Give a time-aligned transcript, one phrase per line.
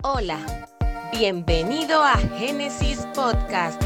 [0.00, 0.38] Hola,
[1.12, 3.80] bienvenido a Génesis Podcast,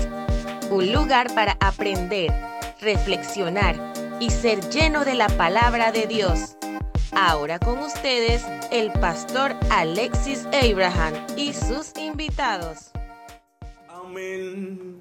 [0.71, 2.33] un lugar para aprender,
[2.81, 3.77] reflexionar
[4.21, 6.57] y ser lleno de la palabra de Dios.
[7.13, 12.93] Ahora con ustedes el pastor Alexis Abraham y sus invitados.
[13.89, 15.01] Amén.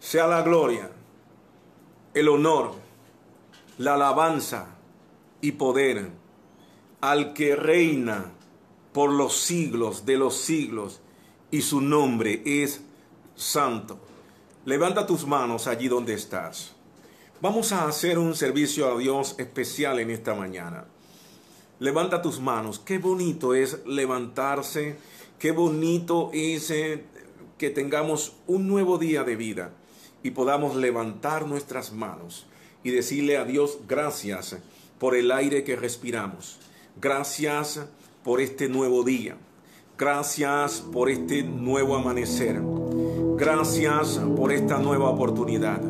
[0.00, 0.90] Sea la gloria,
[2.14, 2.72] el honor,
[3.78, 4.68] la alabanza
[5.40, 6.10] y poder
[7.00, 8.32] al que reina
[8.96, 11.00] por los siglos de los siglos
[11.50, 12.80] y su nombre es
[13.34, 13.98] santo.
[14.64, 16.72] Levanta tus manos allí donde estás.
[17.42, 20.86] Vamos a hacer un servicio a Dios especial en esta mañana.
[21.78, 22.78] Levanta tus manos.
[22.78, 24.96] Qué bonito es levantarse.
[25.38, 27.04] Qué bonito es eh,
[27.58, 29.72] que tengamos un nuevo día de vida
[30.22, 32.46] y podamos levantar nuestras manos
[32.82, 34.56] y decirle a Dios gracias
[34.98, 36.56] por el aire que respiramos.
[36.98, 37.86] Gracias
[38.26, 39.36] por este nuevo día.
[39.96, 42.60] Gracias por este nuevo amanecer.
[43.36, 45.80] Gracias por esta nueva oportunidad.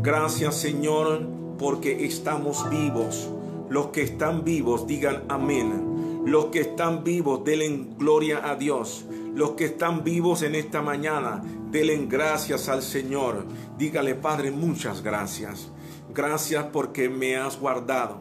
[0.00, 3.28] Gracias Señor porque estamos vivos.
[3.68, 6.22] Los que están vivos digan amén.
[6.24, 9.04] Los que están vivos denle gloria a Dios.
[9.34, 13.44] Los que están vivos en esta mañana denle gracias al Señor.
[13.76, 15.68] Dígale Padre muchas gracias.
[16.14, 18.16] Gracias porque me has guardado.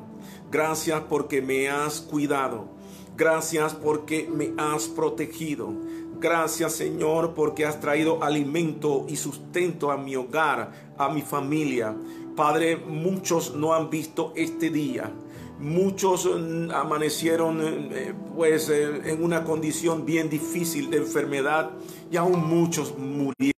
[0.51, 2.74] Gracias porque me has cuidado.
[3.17, 5.73] Gracias porque me has protegido.
[6.19, 11.95] Gracias Señor porque has traído alimento y sustento a mi hogar, a mi familia.
[12.35, 15.11] Padre, muchos no han visto este día.
[15.59, 21.71] Muchos mm, amanecieron eh, pues eh, en una condición bien difícil de enfermedad
[22.11, 23.53] y aún muchos murieron.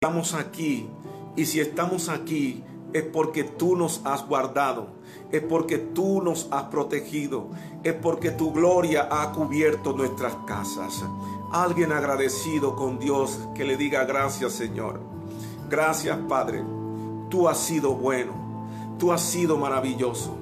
[0.00, 0.86] Estamos aquí
[1.36, 5.00] y si estamos aquí es porque tú nos has guardado
[5.32, 7.48] es porque tú nos has protegido,
[7.84, 11.04] es porque tu gloria ha cubierto nuestras casas.
[11.52, 15.00] Alguien agradecido con Dios que le diga gracias Señor.
[15.68, 16.64] Gracias Padre,
[17.28, 18.32] tú has sido bueno,
[18.98, 20.36] tú has sido maravilloso.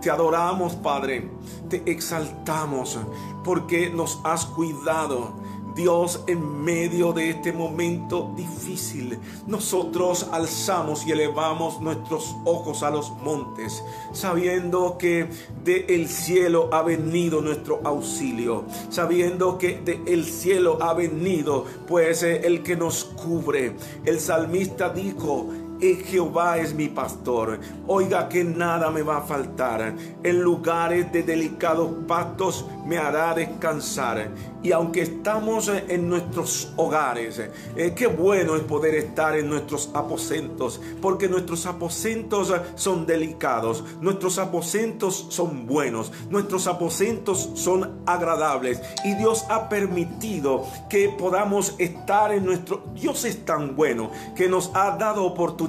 [0.00, 1.30] Te adoramos Padre,
[1.70, 2.98] te exaltamos
[3.42, 5.32] porque nos has cuidado
[5.74, 13.10] Dios, en medio de este momento difícil, nosotros alzamos y elevamos nuestros ojos a los
[13.22, 15.28] montes, sabiendo que
[15.64, 22.22] de el cielo ha venido nuestro auxilio, sabiendo que de el cielo ha venido pues
[22.22, 23.76] eh, el que nos cubre.
[24.04, 25.48] El salmista dijo,
[25.80, 27.58] Jehová es mi pastor.
[27.86, 29.94] Oiga que nada me va a faltar.
[30.22, 34.30] En lugares de delicados pastos me hará descansar.
[34.62, 37.38] Y aunque estamos en nuestros hogares,
[37.76, 44.38] eh, qué bueno es poder estar en nuestros aposentos, porque nuestros aposentos son delicados, nuestros
[44.38, 48.80] aposentos son buenos, nuestros aposentos son agradables.
[49.04, 52.84] Y Dios ha permitido que podamos estar en nuestro...
[52.94, 55.63] Dios es tan bueno que nos ha dado oportunidad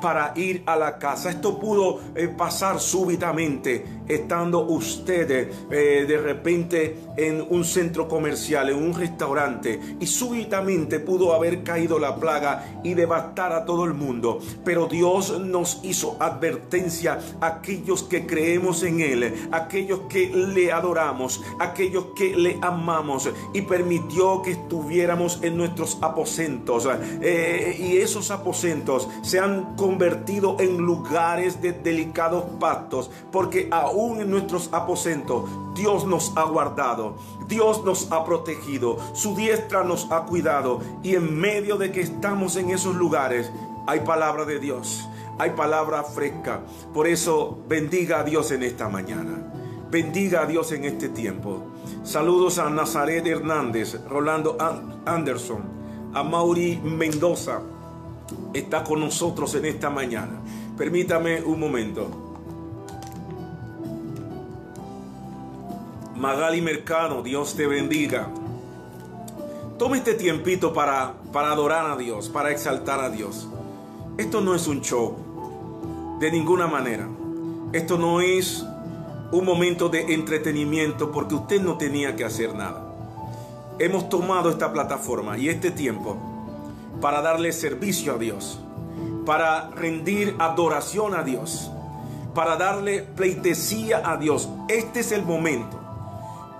[0.00, 1.30] para ir a la casa.
[1.30, 8.76] Esto pudo eh, pasar súbitamente estando usted eh, de repente en un centro comercial, en
[8.76, 14.40] un restaurante, y súbitamente pudo haber caído la plaga y devastar a todo el mundo.
[14.64, 21.42] Pero Dios nos hizo advertencia a aquellos que creemos en Él, aquellos que le adoramos,
[21.60, 26.88] aquellos que le amamos, y permitió que estuviéramos en nuestros aposentos.
[27.22, 34.30] Eh, y esos aposentos se han convertido en lugares de delicados pactos, porque aún en
[34.30, 37.16] nuestros aposentos Dios nos ha guardado,
[37.48, 42.56] Dios nos ha protegido, su diestra nos ha cuidado y en medio de que estamos
[42.56, 43.50] en esos lugares
[43.86, 45.08] hay palabra de Dios,
[45.38, 46.60] hay palabra fresca.
[46.92, 49.52] Por eso bendiga a Dios en esta mañana,
[49.90, 51.62] bendiga a Dios en este tiempo.
[52.02, 54.56] Saludos a Nazaret Hernández, Rolando
[55.04, 55.62] Anderson,
[56.14, 57.60] a Mauri Mendoza,
[58.54, 60.40] está con nosotros en esta mañana.
[60.78, 62.08] Permítame un momento.
[66.16, 68.30] Magali Mercado, Dios te bendiga.
[69.78, 73.48] Tome este tiempito para, para adorar a Dios, para exaltar a Dios.
[74.16, 77.08] Esto no es un show, de ninguna manera.
[77.72, 78.64] Esto no es
[79.32, 82.94] un momento de entretenimiento porque usted no tenía que hacer nada.
[83.80, 86.33] Hemos tomado esta plataforma y este tiempo
[87.00, 88.60] para darle servicio a Dios,
[89.26, 91.70] para rendir adoración a Dios,
[92.34, 94.48] para darle pleitesía a Dios.
[94.68, 95.80] Este es el momento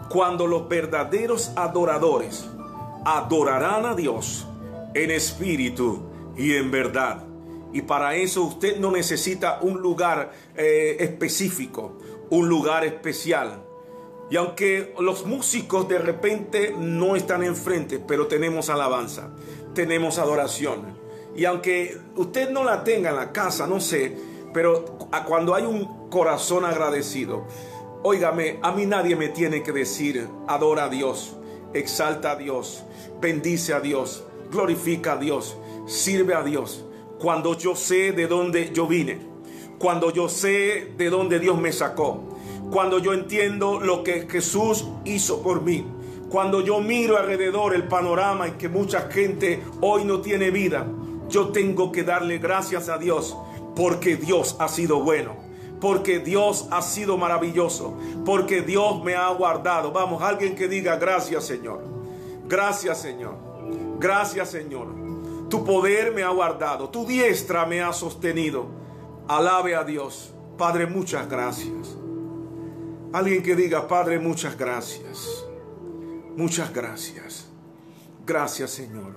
[0.09, 2.47] cuando los verdaderos adoradores
[3.05, 4.47] adorarán a Dios
[4.95, 6.03] en espíritu
[6.37, 7.25] y en verdad.
[7.73, 11.99] Y para eso usted no necesita un lugar eh, específico,
[12.31, 13.64] un lugar especial.
[14.31, 19.31] Y aunque los músicos de repente no están enfrente, pero tenemos alabanza,
[19.75, 20.97] tenemos adoración.
[21.37, 24.17] Y aunque usted no la tenga en la casa, no sé,
[24.53, 24.85] pero
[25.27, 27.47] cuando hay un corazón agradecido,
[28.03, 31.37] óigame, a mí nadie me tiene que decir, adora a Dios,
[31.75, 32.85] exalta a Dios,
[33.21, 35.57] bendice a Dios, glorifica a Dios,
[35.87, 36.85] sirve a Dios.
[37.19, 39.19] Cuando yo sé de dónde yo vine,
[39.79, 42.34] cuando yo sé de dónde Dios me sacó,
[42.71, 45.87] cuando yo entiendo lo que Jesús hizo por mí,
[46.29, 50.87] cuando yo miro alrededor el panorama y que mucha gente hoy no tiene vida,
[51.29, 53.37] yo tengo que darle gracias a Dios
[53.77, 55.37] porque Dios ha sido bueno,
[55.81, 59.93] porque Dios ha sido maravilloso, porque Dios me ha guardado.
[59.93, 61.83] Vamos, alguien que diga gracias Señor,
[62.47, 63.37] gracias Señor,
[63.99, 64.89] gracias Señor.
[65.49, 68.67] Tu poder me ha guardado, tu diestra me ha sostenido.
[69.29, 70.35] Alabe a Dios.
[70.59, 72.04] Padre, muchas gracias.
[73.15, 75.47] Alguien que diga, Padre, muchas gracias.
[76.37, 77.49] Muchas gracias.
[78.27, 79.15] Gracias, Señor.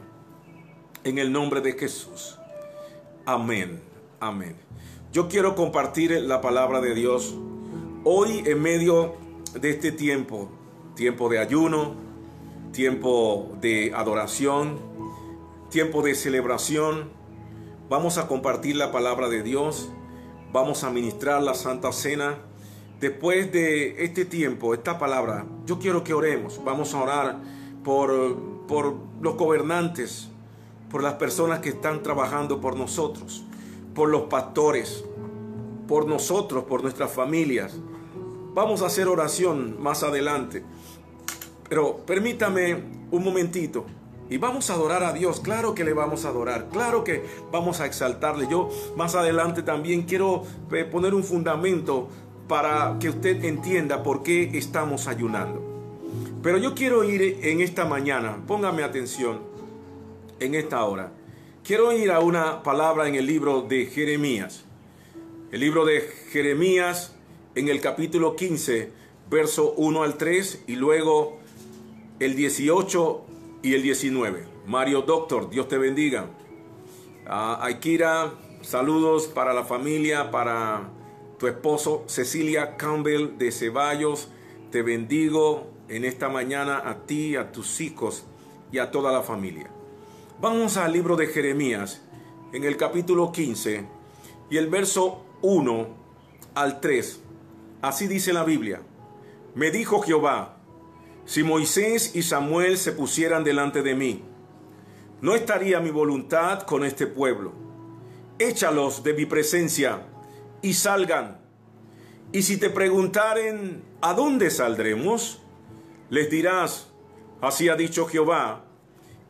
[1.04, 2.38] En el nombre de Jesús.
[3.26, 3.82] Amén.
[4.20, 4.56] Amén.
[5.12, 7.40] Yo quiero compartir la palabra de Dios
[8.04, 9.16] hoy en medio
[9.60, 10.52] de este tiempo.
[10.94, 11.96] Tiempo de ayuno,
[12.72, 14.78] tiempo de adoración,
[15.72, 17.10] tiempo de celebración.
[17.90, 19.90] Vamos a compartir la palabra de Dios.
[20.54, 22.38] Vamos a ministrar la Santa Cena
[23.00, 26.62] después de este tiempo, esta palabra, yo quiero que oremos.
[26.64, 27.40] Vamos a orar
[27.84, 30.30] por, por los gobernantes,
[30.90, 33.44] por las personas que están trabajando por nosotros,
[33.94, 35.04] por los pastores,
[35.88, 37.78] por nosotros, por nuestras familias.
[38.54, 40.64] Vamos a hacer oración más adelante.
[41.70, 43.86] Pero permítame un momentito.
[44.30, 47.80] Y vamos a adorar a Dios, claro que le vamos a adorar, claro que vamos
[47.80, 48.48] a exaltarle.
[48.50, 52.10] Yo más adelante también quiero eh, poner un fundamento
[52.48, 55.64] para que usted entienda por qué estamos ayunando.
[56.42, 59.42] Pero yo quiero ir en esta mañana, póngame atención,
[60.40, 61.12] en esta hora.
[61.64, 64.64] Quiero ir a una palabra en el libro de Jeremías.
[65.52, 66.02] El libro de
[66.32, 67.14] Jeremías
[67.56, 68.92] en el capítulo 15,
[69.30, 71.40] verso 1 al 3 y luego
[72.20, 73.26] el 18
[73.64, 74.46] y el 19.
[74.68, 76.28] Mario Doctor, Dios te bendiga.
[77.26, 80.90] Uh, Aikira, saludos para la familia, para
[81.38, 84.30] tu esposo Cecilia Campbell de Ceballos.
[84.72, 88.26] Te bendigo en esta mañana a ti, a tus hijos
[88.72, 89.70] y a toda la familia.
[90.42, 92.02] Vamos al libro de Jeremías,
[92.54, 93.86] en el capítulo 15
[94.50, 95.88] y el verso 1
[96.56, 97.22] al 3.
[97.82, 98.82] Así dice la Biblia.
[99.56, 100.58] Me dijo Jehová,
[101.26, 104.24] si Moisés y Samuel se pusieran delante de mí,
[105.22, 107.54] no estaría mi voluntad con este pueblo.
[108.40, 110.06] Échalos de mi presencia
[110.62, 111.40] y salgan.
[112.32, 115.42] Y si te preguntaren, ¿a dónde saldremos?
[116.10, 116.90] Les dirás,
[117.42, 118.66] así ha dicho Jehová,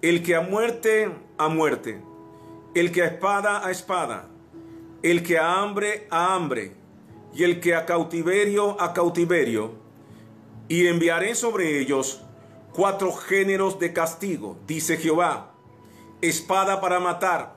[0.02, 2.02] el que a muerte, a muerte,
[2.76, 4.28] el que a espada, a espada,
[5.04, 6.76] el que a hambre, a hambre,
[7.34, 9.74] y el que a cautiverio, a cautiverio,
[10.68, 12.22] y enviaré sobre ellos
[12.74, 15.54] cuatro géneros de castigo, dice Jehová,
[16.22, 17.57] espada para matar,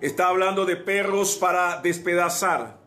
[0.00, 2.78] Está hablando de perros para despedazar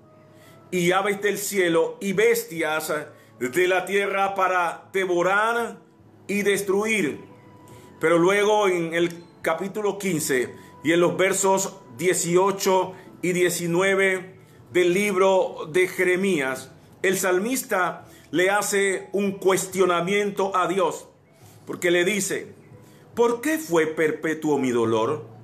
[0.72, 2.94] y aves del cielo y bestias
[3.40, 5.80] de la tierra para devorar
[6.28, 7.20] y destruir.
[8.00, 14.36] Pero luego en el capítulo 15 y en los versos 18 y 19
[14.72, 21.08] del libro de Jeremías, el salmista le hace un cuestionamiento a Dios,
[21.66, 22.54] porque le dice,
[23.16, 25.39] ¿por qué fue perpetuo mi dolor?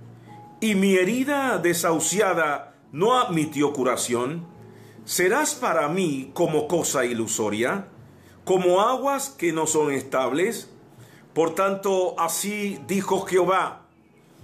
[0.60, 4.48] Y mi herida desahuciada no admitió curación,
[5.04, 7.88] serás para mí como cosa ilusoria,
[8.44, 10.70] como aguas que no son estables.
[11.34, 13.88] Por tanto, así dijo Jehová,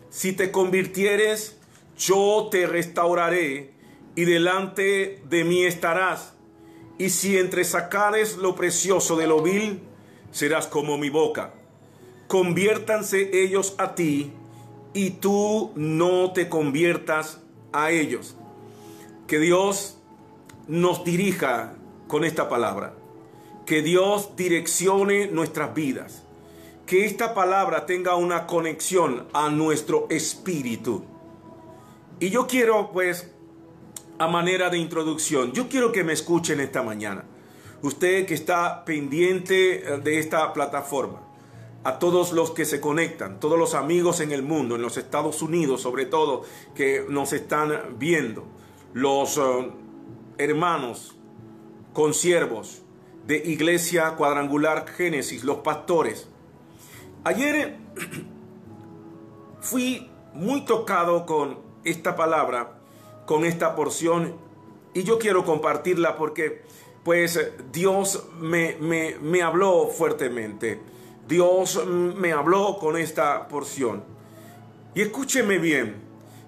[0.10, 1.58] si te convirtieres,
[1.98, 3.74] yo te restauraré
[4.16, 6.34] y delante de mí estarás.
[6.98, 9.82] Y si entresacares lo precioso de lo vil,
[10.32, 11.54] serás como mi boca.
[12.28, 14.34] Conviértanse ellos a ti
[14.94, 18.36] y tú no te conviertas a ellos.
[19.28, 19.98] Que Dios
[20.68, 21.74] nos dirija
[22.08, 22.94] con esta palabra.
[23.66, 26.24] Que Dios direccione nuestras vidas.
[26.86, 31.06] Que esta palabra tenga una conexión a nuestro espíritu.
[32.20, 33.32] Y yo quiero, pues,
[34.20, 37.24] a manera de introducción, yo quiero que me escuchen esta mañana.
[37.82, 41.31] Usted que está pendiente de esta plataforma
[41.84, 45.42] a todos los que se conectan, todos los amigos en el mundo, en los Estados
[45.42, 46.44] Unidos sobre todo,
[46.76, 48.46] que nos están viendo,
[48.94, 49.72] los uh,
[50.38, 51.16] hermanos,
[51.94, 52.84] consiervos
[53.26, 56.28] de Iglesia Cuadrangular Génesis, los pastores.
[57.24, 57.78] Ayer
[59.60, 62.80] fui muy tocado con esta palabra,
[63.26, 64.36] con esta porción,
[64.94, 66.64] y yo quiero compartirla porque
[67.04, 67.40] pues
[67.72, 70.80] Dios me, me, me habló fuertemente.
[71.32, 74.04] Dios me habló con esta porción.
[74.94, 75.96] Y escúcheme bien,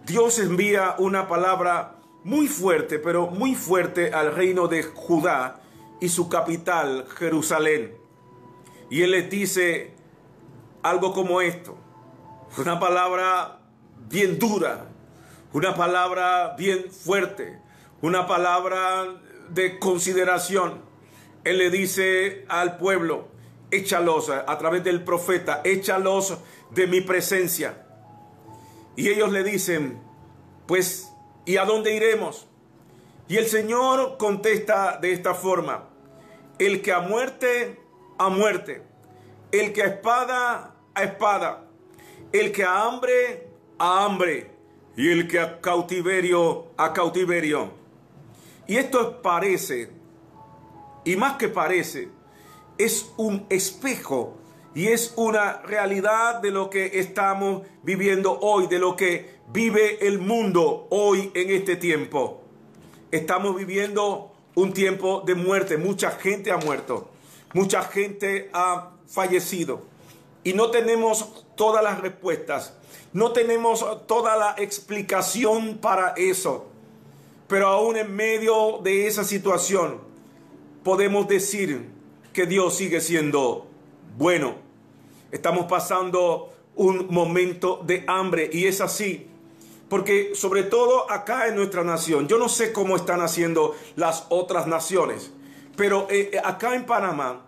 [0.06, 5.62] Dios envía una palabra muy fuerte, pero muy fuerte al reino de Judá
[6.02, 7.96] y su capital, Jerusalén.
[8.90, 9.94] Y Él les dice
[10.82, 11.78] algo como esto,
[12.58, 13.62] una palabra
[14.10, 14.88] bien dura,
[15.54, 17.58] una palabra bien fuerte,
[18.02, 19.06] una palabra
[19.48, 20.82] de consideración.
[21.46, 23.32] Él le dice al pueblo,
[23.76, 26.38] échalos a través del profeta, échalos
[26.72, 27.86] de mi presencia.
[28.96, 30.02] Y ellos le dicen,
[30.68, 31.12] pues,
[31.46, 32.48] ¿y a dónde iremos?
[33.28, 35.90] Y el Señor contesta de esta forma,
[36.60, 37.80] el que a muerte,
[38.18, 38.84] a muerte,
[39.52, 41.66] el que a espada, a espada,
[42.32, 43.48] el que a hambre,
[43.80, 44.52] a hambre,
[44.96, 47.72] y el que a cautiverio, a cautiverio.
[48.68, 49.90] Y esto parece,
[51.04, 52.10] y más que parece,
[52.78, 54.38] es un espejo
[54.76, 60.20] y es una realidad de lo que estamos viviendo hoy, de lo que vive el
[60.20, 62.42] mundo hoy en este tiempo.
[63.12, 67.10] Estamos viviendo un tiempo de muerte, mucha gente ha muerto,
[67.54, 69.84] mucha gente ha fallecido.
[70.44, 72.74] Y no tenemos todas las respuestas,
[73.14, 76.66] no tenemos toda la explicación para eso,
[77.48, 80.02] pero aún en medio de esa situación
[80.84, 81.90] podemos decir
[82.34, 83.68] que Dios sigue siendo
[84.18, 84.56] bueno.
[85.32, 89.28] Estamos pasando un momento de hambre y es así.
[89.88, 94.66] Porque sobre todo acá en nuestra nación, yo no sé cómo están haciendo las otras
[94.66, 95.32] naciones,
[95.76, 97.46] pero eh, eh, acá en Panamá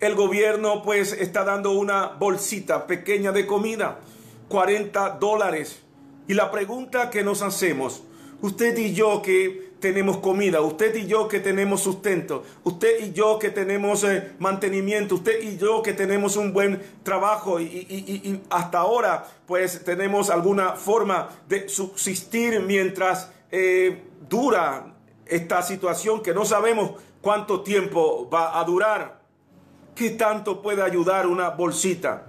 [0.00, 4.00] el gobierno pues está dando una bolsita pequeña de comida,
[4.48, 5.80] 40 dólares.
[6.28, 8.02] Y la pregunta que nos hacemos,
[8.42, 13.38] usted y yo que tenemos comida, usted y yo que tenemos sustento, usted y yo
[13.38, 19.24] que tenemos eh, mantenimiento, usted y yo que tenemos un buen trabajo y, hasta ahora
[19.46, 24.92] pues tenemos alguna forma de subsistir mientras eh, dura
[25.24, 29.20] esta situación que no sabemos cuánto tiempo va a durar.
[29.94, 32.26] ¿Qué tanto puede ayudar una bolsita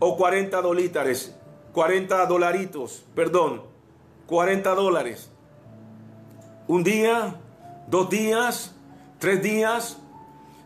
[0.00, 1.34] o 40 dólares?
[1.72, 3.62] 40 dolaritos, perdón,
[4.26, 5.30] 40 dólares
[6.70, 7.34] un día,
[7.88, 8.76] dos días,
[9.18, 9.98] tres días.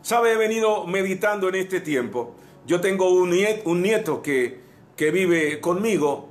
[0.03, 2.35] Sabe, he venido meditando en este tiempo.
[2.67, 4.61] Yo tengo un nieto, que,
[4.97, 6.29] vive conmigo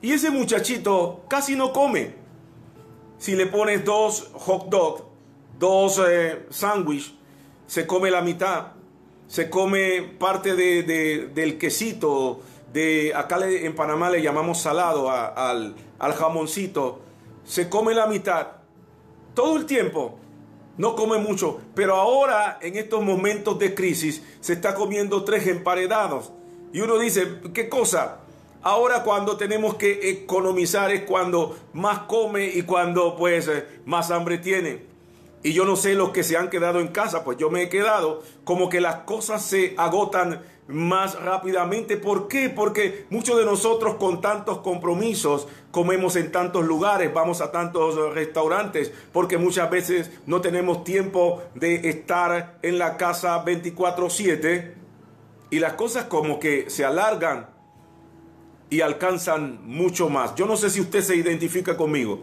[0.00, 2.16] y ese muchachito casi no come.
[3.18, 5.04] Si le pones dos hot dogs,
[5.60, 6.44] dos eh,
[7.68, 8.72] se come la mitad.
[9.28, 12.40] Se come parte de, del quesito.
[12.72, 17.00] De, acá en Panamá le llamamos salado al, al jamoncito.
[17.44, 18.61] Se come la mitad
[19.34, 20.18] todo el tiempo.
[20.78, 26.32] No come mucho, pero ahora en estos momentos de crisis se está comiendo tres emparedados.
[26.72, 28.20] Y uno dice, ¿qué cosa?
[28.62, 34.38] Ahora cuando tenemos que economizar es cuando más come y cuando pues eh, más hambre
[34.38, 34.91] tiene.
[35.42, 37.68] Y yo no sé los que se han quedado en casa, pues yo me he
[37.68, 41.96] quedado como que las cosas se agotan más rápidamente.
[41.96, 42.48] ¿Por qué?
[42.48, 48.92] Porque muchos de nosotros con tantos compromisos comemos en tantos lugares, vamos a tantos restaurantes,
[49.12, 54.74] porque muchas veces no tenemos tiempo de estar en la casa 24/7
[55.50, 57.48] y las cosas como que se alargan
[58.70, 60.34] y alcanzan mucho más.
[60.36, 62.20] Yo no sé si usted se identifica conmigo.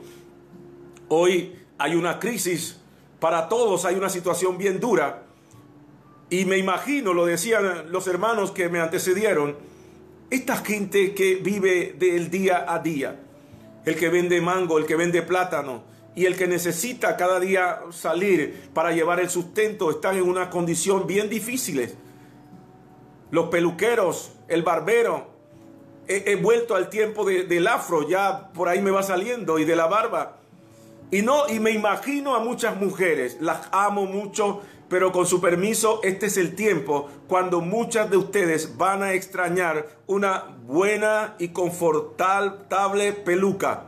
[1.09, 2.78] Hoy hay una crisis
[3.19, 5.23] para todos, hay una situación bien dura
[6.29, 9.57] y me imagino, lo decían los hermanos que me antecedieron,
[10.29, 13.19] esta gente que vive del día a día,
[13.85, 15.83] el que vende mango, el que vende plátano
[16.13, 21.07] y el que necesita cada día salir para llevar el sustento, están en una condición
[21.07, 21.95] bien difícil.
[23.31, 25.29] Los peluqueros, el barbero,
[26.07, 29.87] he, vuelto al tiempo del afro, ya por ahí me va saliendo, y de la
[29.87, 30.38] barba.
[31.11, 36.01] Y no, y me imagino a muchas mujeres, las amo mucho, pero con su permiso,
[36.03, 43.13] este es el tiempo cuando muchas de ustedes van a extrañar una buena y confortable
[43.13, 43.85] peluca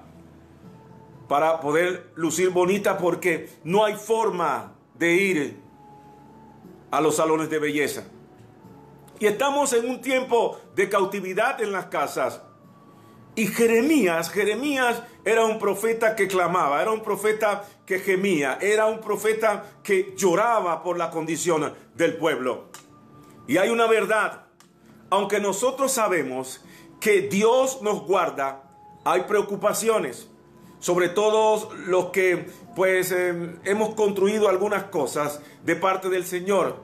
[1.27, 5.61] para poder lucir bonita porque no hay forma de ir
[6.91, 8.03] a los salones de belleza.
[9.19, 12.41] Y estamos en un tiempo de cautividad en las casas.
[13.35, 18.99] Y Jeremías, Jeremías era un profeta que clamaba, era un profeta que gemía, era un
[18.99, 22.65] profeta que lloraba por la condición del pueblo.
[23.47, 24.45] Y hay una verdad,
[25.09, 26.61] aunque nosotros sabemos
[26.99, 28.63] que Dios nos guarda,
[29.05, 30.29] hay preocupaciones,
[30.79, 36.77] sobre todo los que pues eh, hemos construido algunas cosas de parte del Señor.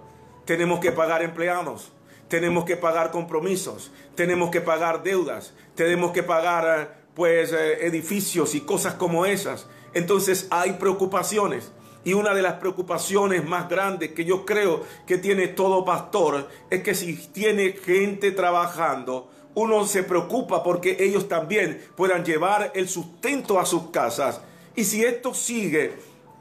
[0.46, 1.92] Tenemos que pagar empleados,
[2.28, 8.56] tenemos que pagar compromisos, tenemos que pagar deudas, tenemos que pagar eh, pues eh, edificios
[8.56, 9.68] y cosas como esas.
[9.94, 11.72] Entonces hay preocupaciones.
[12.04, 16.82] Y una de las preocupaciones más grandes que yo creo que tiene todo pastor es
[16.82, 23.60] que si tiene gente trabajando, uno se preocupa porque ellos también puedan llevar el sustento
[23.60, 24.40] a sus casas.
[24.76, 25.94] Y si esto sigue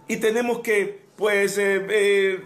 [0.07, 2.41] y tenemos que, pues, eh,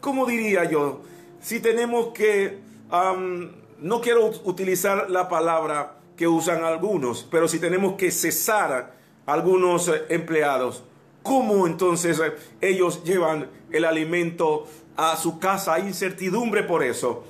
[0.00, 1.02] ¿cómo diría yo?
[1.40, 2.58] Si tenemos que,
[2.90, 8.94] no quiero utilizar la palabra que usan algunos, pero si tenemos que cesar
[9.24, 10.84] algunos eh, empleados,
[11.22, 14.66] ¿cómo entonces eh, ellos llevan el alimento
[14.96, 15.74] a su casa?
[15.74, 17.24] Hay incertidumbre por eso.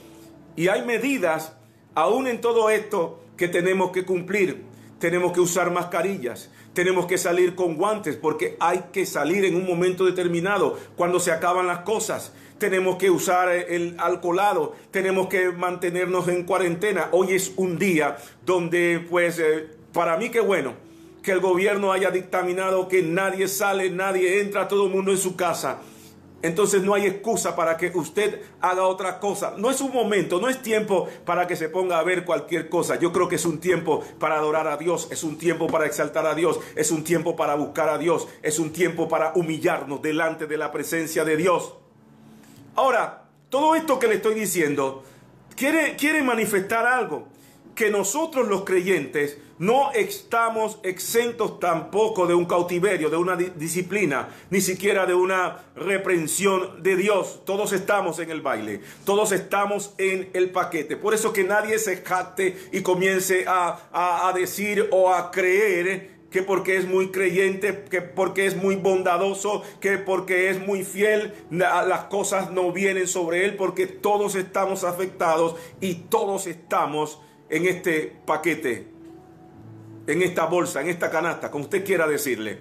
[0.57, 1.57] Y hay medidas,
[1.95, 4.64] aún en todo esto, que tenemos que cumplir.
[4.99, 9.67] Tenemos que usar mascarillas, tenemos que salir con guantes porque hay que salir en un
[9.67, 12.35] momento determinado cuando se acaban las cosas.
[12.61, 17.09] Tenemos que usar el alcoholado, tenemos que mantenernos en cuarentena.
[17.12, 20.75] Hoy es un día donde, pues, eh, para mí qué bueno
[21.23, 25.37] que el gobierno haya dictaminado que nadie sale, nadie entra, todo el mundo en su
[25.37, 25.79] casa.
[26.43, 29.55] Entonces no hay excusa para que usted haga otra cosa.
[29.57, 32.97] No es un momento, no es tiempo para que se ponga a ver cualquier cosa.
[32.97, 36.26] Yo creo que es un tiempo para adorar a Dios, es un tiempo para exaltar
[36.26, 40.47] a Dios, es un tiempo para buscar a Dios, es un tiempo para humillarnos delante
[40.47, 41.73] de la presencia de Dios.
[42.80, 45.04] Ahora, todo esto que le estoy diciendo
[45.54, 47.28] quiere, quiere manifestar algo
[47.75, 54.62] que nosotros los creyentes no estamos exentos tampoco de un cautiverio, de una disciplina, ni
[54.62, 57.42] siquiera de una reprensión de Dios.
[57.44, 60.96] Todos estamos en el baile, todos estamos en el paquete.
[60.96, 66.43] Por eso que nadie se jacte y comience a, a decir o a creer que
[66.43, 72.05] porque es muy creyente, que porque es muy bondadoso, que porque es muy fiel, las
[72.05, 78.87] cosas no vienen sobre él, porque todos estamos afectados y todos estamos en este paquete,
[80.07, 82.59] en esta bolsa, en esta canasta, como usted quiera decirle.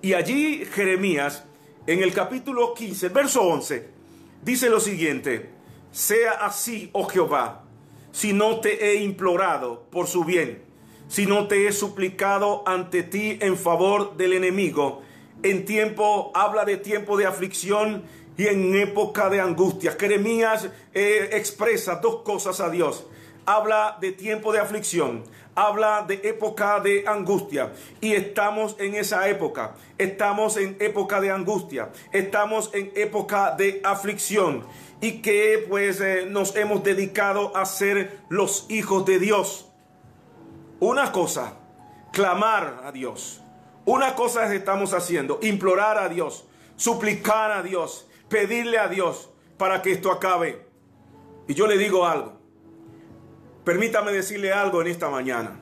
[0.00, 1.44] Y allí Jeremías,
[1.86, 3.86] en el capítulo 15, verso 11,
[4.42, 5.50] dice lo siguiente,
[5.90, 7.64] sea así, oh Jehová,
[8.12, 10.71] si no te he implorado por su bien,
[11.12, 15.02] si no te he suplicado ante ti en favor del enemigo,
[15.42, 18.04] en tiempo, habla de tiempo de aflicción
[18.38, 19.94] y en época de angustia.
[20.00, 23.04] Jeremías eh, expresa dos cosas a Dios
[23.46, 27.72] habla de tiempo de aflicción, habla de época de angustia.
[28.00, 34.64] Y estamos en esa época, estamos en época de angustia, estamos en época de aflicción.
[35.00, 39.71] Y que pues eh, nos hemos dedicado a ser los hijos de Dios.
[40.82, 41.52] Una cosa,
[42.10, 43.40] clamar a Dios.
[43.84, 49.92] Una cosa estamos haciendo, implorar a Dios, suplicar a Dios, pedirle a Dios para que
[49.92, 50.66] esto acabe.
[51.46, 52.32] Y yo le digo algo,
[53.64, 55.60] Permítame decirle algo en esta mañana.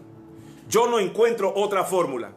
[0.71, 2.33] Yo no encuentro otra fórmula.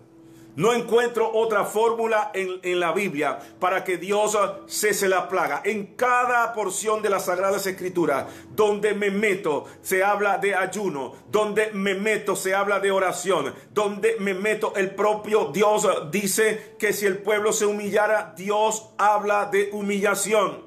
[0.56, 4.38] No encuentro otra fórmula en, la Biblia para que Dios
[4.68, 5.62] cese la plaga.
[5.66, 11.14] En cada porción de las Sagradas Escrituras, donde me meto, se habla de ayuno.
[11.32, 13.54] Donde me meto, se habla de oración.
[13.72, 19.46] Donde me meto, el propio Dios dice que si el pueblo se humillara, Dios habla
[19.46, 20.66] de humillación.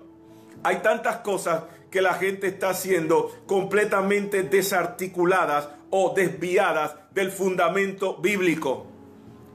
[0.65, 8.96] Hay tantas cosas que la gente está siendo completamente desarticuladas o desviadas del fundamento bíblico.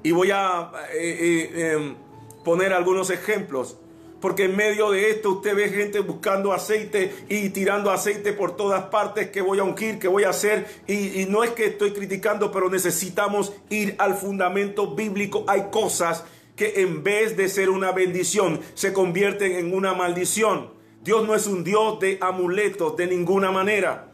[0.03, 1.95] Y voy a eh, eh, em,
[2.43, 3.77] poner algunos ejemplos.
[4.19, 8.83] Porque en medio de esto usted ve gente buscando aceite y tirando aceite por todas
[8.85, 10.67] partes que voy a ungir, que voy a hacer.
[10.85, 15.43] Y, y, no es que estoy criticando, pero necesitamos ir al fundamento bíblico.
[15.47, 16.23] Hay cosas
[16.55, 20.69] que en vez de ser una bendición se convierten en una maldición.
[21.03, 24.11] Dios no es un Dios de amuletos de ninguna manera.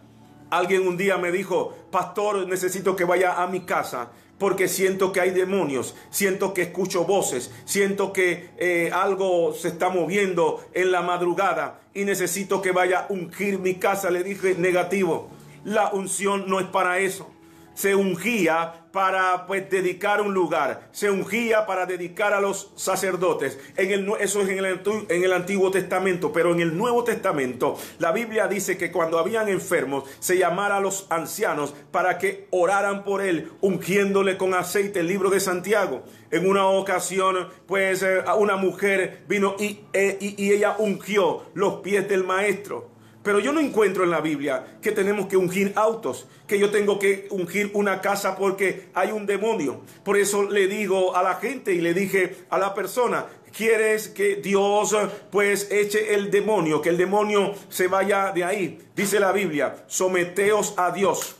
[0.49, 5.21] Alguien un día me dijo, pastor, necesito que vaya a mi casa porque siento que
[5.21, 11.01] hay demonios, siento que escucho voces, siento que eh, algo se está moviendo en la
[11.01, 14.11] madrugada y necesito que vaya a ungir mi casa.
[14.11, 15.29] Le dije, negativo,
[15.63, 17.31] la unción no es para eso.
[17.77, 23.59] Se ungía para pues dedicar un lugar, se ungía para dedicar a los sacerdotes.
[23.75, 27.77] En el, eso es en el, en el Antiguo Testamento, pero en el Nuevo Testamento
[27.99, 33.03] la Biblia dice que cuando habían enfermos se llamara a los ancianos para que oraran
[33.03, 36.03] por él, ungiéndole con aceite el libro de Santiago.
[36.31, 41.75] En una ocasión, pues eh, una mujer vino y, eh, y, y ella ungió los
[41.81, 42.96] pies del maestro.
[43.27, 46.97] Pero yo no encuentro en la Biblia que tenemos que ungir autos, que yo tengo
[46.97, 49.81] que ungir una casa porque hay un demonio.
[50.05, 54.37] Por eso le digo a la gente y le dije a la persona, ¿quieres que
[54.37, 54.95] Dios
[55.29, 58.79] pues eche el demonio, que el demonio se vaya de ahí?
[58.95, 61.35] Dice la Biblia, someteos a Dios,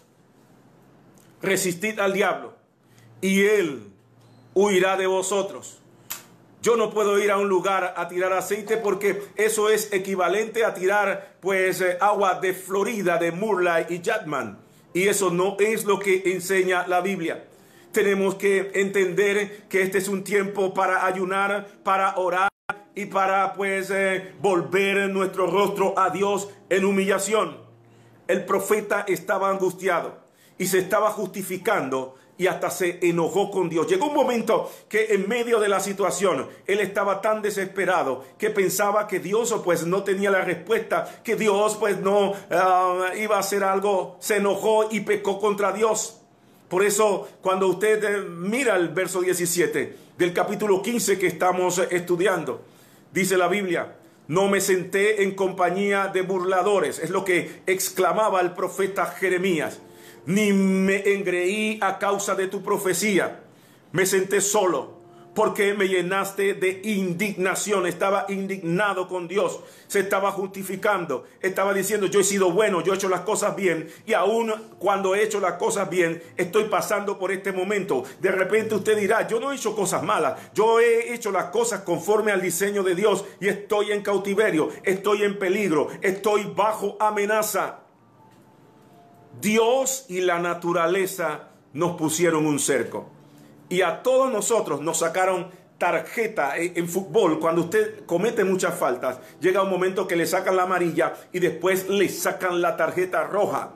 [1.41, 2.53] resistid al diablo
[3.21, 3.93] y él
[4.53, 5.79] huirá de vosotros.
[6.61, 10.73] Yo no puedo ir a un lugar a tirar aceite porque eso es equivalente a
[10.73, 14.59] tirar pues eh, agua de Florida, de Murley y Jatman.
[14.93, 17.45] Y eso no es lo que enseña la Biblia.
[17.91, 22.49] Tenemos que entender que este es un tiempo para ayunar, para orar
[22.95, 27.57] y para pues eh, volver nuestro rostro a Dios en humillación.
[28.27, 30.17] El profeta estaba angustiado
[30.57, 33.87] y se estaba justificando y hasta se enojó con Dios.
[33.87, 39.07] Llegó un momento que en medio de la situación él estaba tan desesperado que pensaba
[39.07, 43.63] que Dios pues no tenía la respuesta, que Dios pues no ah, iba a hacer
[43.63, 46.21] algo, se enojó y pecó contra Dios.
[46.69, 52.61] Por eso cuando usted eh, mira el verso 17 del capítulo 15 que estamos estudiando,
[53.11, 53.95] dice la Biblia,
[54.27, 59.79] no me senté en compañía de burladores, es lo que exclamaba el profeta Jeremías
[60.27, 63.39] ni me engreí a causa de tu profecía.
[63.93, 64.97] Me senté solo
[65.33, 67.87] porque me llenaste de indignación.
[67.87, 69.61] Estaba indignado con Dios.
[69.87, 71.25] Se estaba justificando.
[71.39, 73.89] Estaba diciendo, yo he sido bueno, yo he hecho las cosas bien.
[74.05, 78.03] Y aún cuando he hecho las cosas bien, estoy pasando por este momento.
[78.19, 80.37] De repente usted dirá, yo no he hecho cosas malas.
[80.53, 83.23] Yo he hecho las cosas conforme al diseño de Dios.
[83.39, 84.71] Y estoy en cautiverio.
[84.83, 85.87] Estoy en peligro.
[86.01, 87.86] Estoy bajo amenaza.
[89.41, 93.07] Dios y la naturaleza nos pusieron un cerco.
[93.69, 97.39] Y a todos nosotros nos sacaron tarjeta en, fútbol.
[97.39, 101.87] Cuando usted comete muchas faltas, llega un momento que le sacan la amarilla y después
[101.89, 103.73] le sacan la tarjeta roja.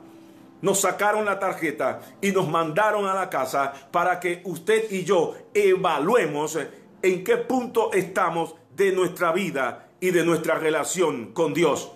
[0.62, 5.34] Nos sacaron la tarjeta y nos mandaron a la casa para que usted y yo
[5.54, 6.58] evaluemos
[7.02, 11.92] en qué punto estamos de nuestra vida y de nuestra relación con Dios.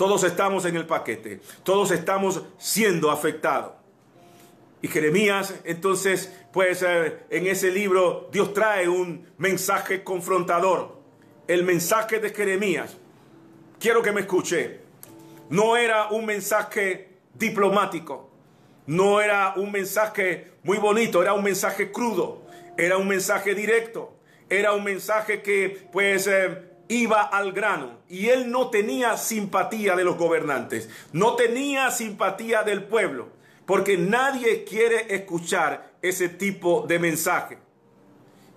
[0.00, 3.72] Todos estamos en el paquete, todos estamos siendo afectados.
[4.80, 10.96] Y Jeremías, entonces, pues eh, en ese libro Dios trae un mensaje confrontador.
[11.46, 12.96] El mensaje de Jeremías,
[13.78, 14.80] quiero que me escuche,
[15.50, 18.30] no era un mensaje diplomático,
[18.86, 22.46] no era un mensaje muy bonito, era un mensaje crudo,
[22.78, 24.14] era un mensaje directo,
[24.48, 30.02] era un mensaje que pues eh, iba al grano y él no tenía simpatía de
[30.02, 33.28] los gobernantes, no tenía simpatía del pueblo,
[33.64, 37.58] porque nadie quiere escuchar ese tipo de mensaje.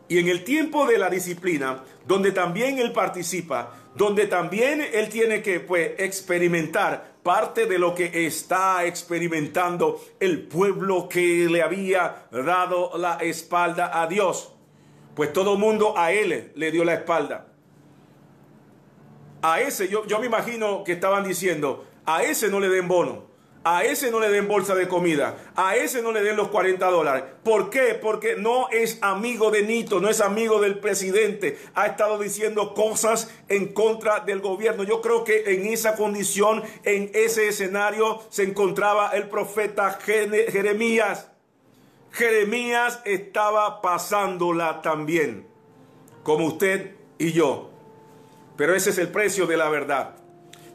[0.09, 5.43] Y en el tiempo de la disciplina, donde también él participa, donde también él tiene
[5.43, 12.97] que pues, experimentar parte de lo que está experimentando el pueblo que le había dado
[12.97, 14.51] la espalda a Dios,
[15.15, 17.52] pues todo mundo a él le dio la espalda.
[19.43, 23.25] A ese, yo, yo me imagino que estaban diciendo, a ese no le den bono,
[23.65, 26.85] a ese no le den bolsa de comida, a ese no le den los 40
[26.89, 27.25] dólares.
[27.43, 27.93] ¿Por qué?
[28.01, 31.57] Porque no es amigo de Nito, no es amigo del presidente.
[31.75, 34.83] Ha estado diciendo cosas en contra del gobierno.
[34.83, 41.31] Yo creo que en esa condición, en ese escenario, se encontraba el profeta Jeremías.
[42.13, 45.45] Jeremías estaba pasándola también,
[46.23, 47.72] como usted y yo.
[48.55, 50.15] Pero ese es el precio de la verdad.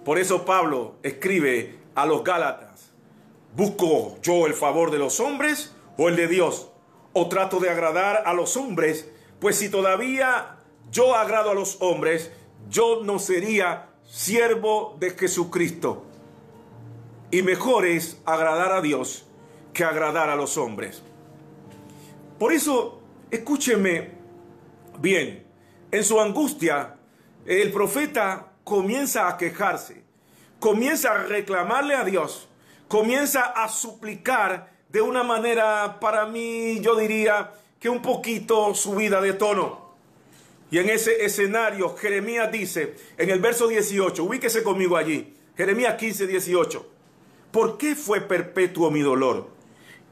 [0.05, 2.93] Por eso Pablo escribe a los Gálatas,
[3.55, 6.71] ¿busco yo el favor de los hombres o el de Dios?
[7.13, 9.11] ¿O trato de agradar a los hombres?
[9.41, 10.57] Pues si todavía
[10.91, 12.31] yo agrado a los hombres,
[12.71, 16.05] yo no sería siervo de Jesucristo.
[17.31, 19.27] Y mejor es agradar a Dios
[19.73, 21.03] que agradar a los hombres.
[22.39, 24.13] Por eso, escúcheme
[25.01, 25.47] bien,
[25.91, 26.98] en su angustia,
[27.49, 30.03] el profeta comienza a quejarse,
[30.61, 32.49] comienza a reclamarle a Dios,
[32.89, 39.35] comienza a suplicar de una manera, para mí, yo diría que un poquito subida de
[39.35, 39.89] tono.
[40.71, 46.27] Y en ese escenario, Jeremías dice, en el verso 18, ubíquese conmigo allí, Jeremías 15,
[46.27, 46.91] 18,
[47.51, 49.59] ¿por qué fue perpetuo mi dolor?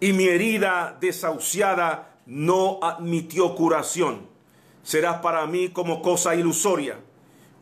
[0.01, 4.29] y mi herida desahuciada no admitió curación.
[4.83, 6.99] Serás para mí como cosa ilusoria,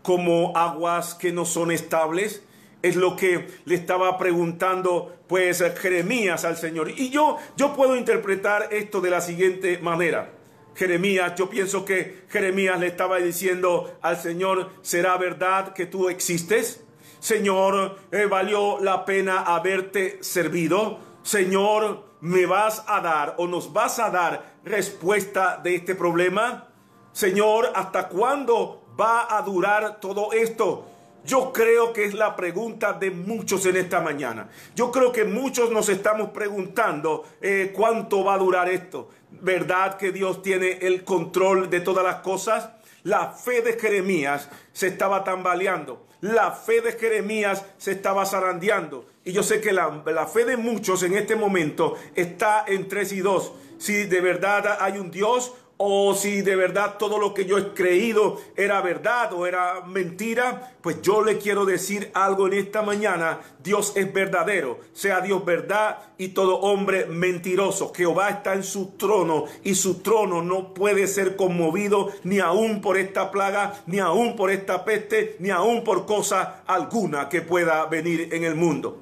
[0.05, 2.45] como aguas que no son estables.
[2.83, 6.91] Es lo que le estaba preguntando pues Jeremías al Señor.
[6.91, 10.31] Y yo, yo puedo interpretar esto de la siguiente manera.
[10.75, 16.85] Jeremías, yo pienso que Jeremías le estaba diciendo al Señor, ¿será verdad que tú existes?
[17.19, 20.99] Señor, eh, valió la pena haberte servido.
[21.23, 26.69] Señor, ¿me vas a dar o nos vas a dar respuesta de este problema?
[27.13, 30.87] Señor, ¿hasta cuándo va a durar todo esto?
[31.25, 34.49] Yo creo que es la pregunta de muchos en esta mañana.
[34.75, 39.09] Yo creo que muchos nos estamos preguntando eh, cuánto va a durar esto.
[39.31, 42.69] ¿Verdad que Dios tiene el control de todas las cosas?
[43.05, 46.07] La fe de Jeremías se estaba tambaleando.
[46.21, 49.07] La fe de Jeremías se estaba zarandeando.
[49.25, 53.13] Y yo sé que la, la fe de muchos en este momento está en tres
[53.13, 53.53] y dos.
[53.79, 57.75] Si de verdad hay un Dios o si de verdad todo lo que yo he
[57.75, 63.41] creído era verdad o era mentira, pues yo le quiero decir algo en esta mañana.
[63.63, 67.93] Dios es verdadero, sea Dios verdad y todo hombre mentiroso.
[67.95, 72.97] Jehová está en su trono y su trono no puede ser conmovido ni aún por
[72.97, 78.29] esta plaga, ni aún por esta peste, ni aún por cosa alguna que pueda venir
[78.33, 79.01] en el mundo.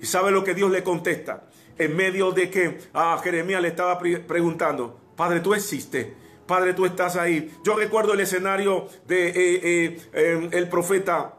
[0.00, 1.44] ¿Y sabe lo que Dios le contesta?
[1.78, 6.08] En medio de que a Jeremías le estaba preguntando, Padre, tú existes.
[6.48, 7.56] Padre, tú estás ahí.
[7.62, 11.34] Yo recuerdo el escenario de eh, eh, em, el profeta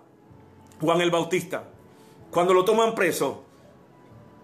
[0.79, 1.65] Juan el Bautista.
[2.31, 3.43] Cuando lo toman preso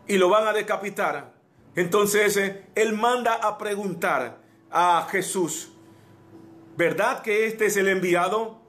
[0.08, 1.36] y lo van a decapitar,
[1.74, 5.72] entonces eh, él manda a preguntar a Jesús,
[6.76, 8.60] ¿verdad que este es el enviado?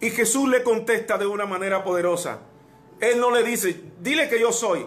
[0.00, 2.38] Y Jesús le contesta de una manera poderosa.
[2.98, 4.86] Él no le dice, dile que yo soy.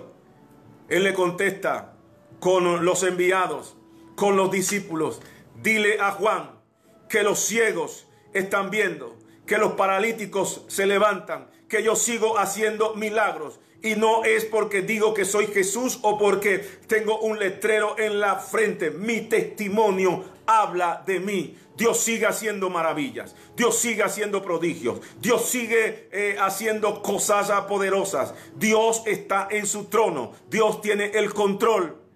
[0.90, 1.94] Él le contesta
[2.40, 3.77] con los enviados
[4.18, 5.22] con los discípulos.
[5.62, 6.60] Dile a Juan
[7.08, 13.60] que los ciegos están viendo, que los paralíticos se levantan, que yo sigo haciendo milagros.
[13.84, 18.38] Y no es porque digo que soy Jesús o porque tengo un letrero en la
[18.38, 18.90] frente.
[18.90, 21.56] Mi testimonio habla de mí.
[21.78, 23.36] Dios sigue haciendo maravillas.
[23.56, 25.00] Dios sigue haciendo prodigios.
[25.22, 28.34] Dios sigue eh, haciendo cosas poderosas.
[28.56, 30.32] Dios está en su trono.
[30.50, 32.07] Dios tiene el control.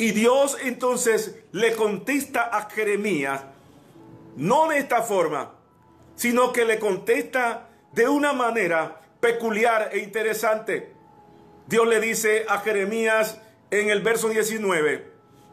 [0.00, 3.42] Y Dios entonces le contesta a Jeremías,
[4.34, 5.56] no de esta forma,
[6.14, 10.94] sino que le contesta de una manera peculiar e interesante.
[11.66, 15.06] Dios le dice a Jeremías en el verso 19,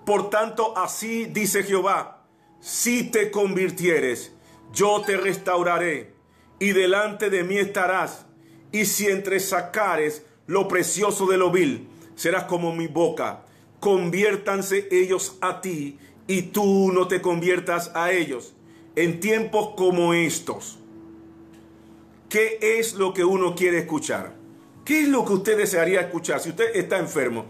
[0.06, 2.24] por tanto así dice Jehová,
[2.62, 4.32] si te convirtieres,
[4.72, 6.14] yo te restauraré
[6.58, 8.26] y delante de mí estarás,
[8.72, 13.44] y si entre sacares lo precioso de lo vil, serás como mi boca
[13.80, 18.54] conviértanse ellos a ti y tú no te conviertas a ellos
[18.96, 20.80] en tiempos como estos.
[22.30, 24.34] ¿Qué es lo que uno quiere escuchar?
[24.84, 27.46] ¿Qué es lo que usted desearía escuchar si usted está enfermo?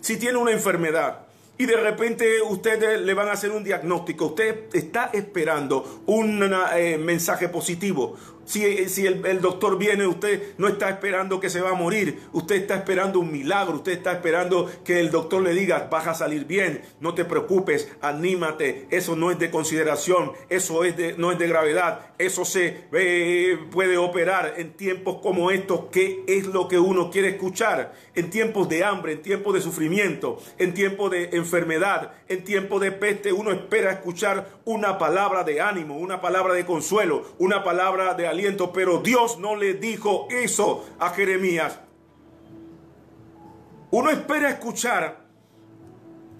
[0.00, 1.26] Si tiene una enfermedad,
[1.60, 4.28] y de repente ustedes le van a hacer un diagnóstico.
[4.28, 6.42] Usted está esperando un
[6.74, 8.16] eh, mensaje positivo.
[8.44, 12.20] Si, el, doctor viene, usted no está esperando que se va a morir.
[12.32, 13.76] Usted está esperando un milagro.
[13.76, 16.82] Usted está esperando que el doctor le diga, vas a salir bien.
[16.98, 18.88] No te preocupes, anímate.
[18.90, 20.32] Eso no es de consideración.
[20.48, 22.12] Eso es de, no es de gravedad.
[22.18, 25.86] Eso se eh, puede operar en tiempos como estos.
[25.92, 27.92] ¿Qué es lo que uno quiere escuchar?
[28.16, 32.90] En tiempos de hambre, en tiempos de sufrimiento, en tiempos de enfermedad, en tiempos de
[32.90, 38.26] peste, uno espera escuchar una palabra de ánimo, una palabra de consuelo, una palabra de
[38.26, 38.39] aliento
[38.72, 41.78] pero Dios no le dijo eso a Jeremías.
[43.90, 45.26] Uno espera escuchar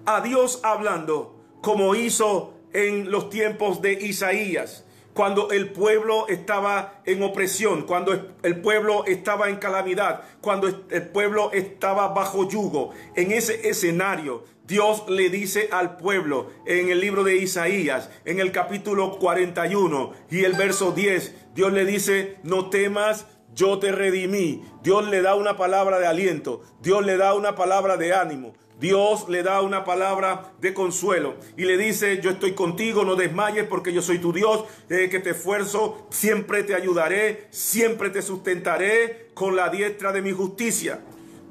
[0.05, 7.21] a Dios hablando como hizo en los tiempos de Isaías, cuando el pueblo estaba en
[7.21, 12.91] opresión, cuando el pueblo estaba en calamidad, cuando el pueblo estaba bajo yugo.
[13.15, 18.53] En ese escenario, Dios le dice al pueblo en el libro de Isaías, en el
[18.53, 24.63] capítulo 41 y el verso 10, Dios le dice, no temas, yo te redimí.
[24.81, 29.27] Dios le da una palabra de aliento, Dios le da una palabra de ánimo, Dios
[29.27, 33.91] le da una palabra de consuelo y le dice, yo estoy contigo, no desmayes porque
[33.91, 39.57] yo soy tu Dios, eh, que te esfuerzo, siempre te ayudaré, siempre te sustentaré con
[39.57, 41.01] la diestra de mi justicia.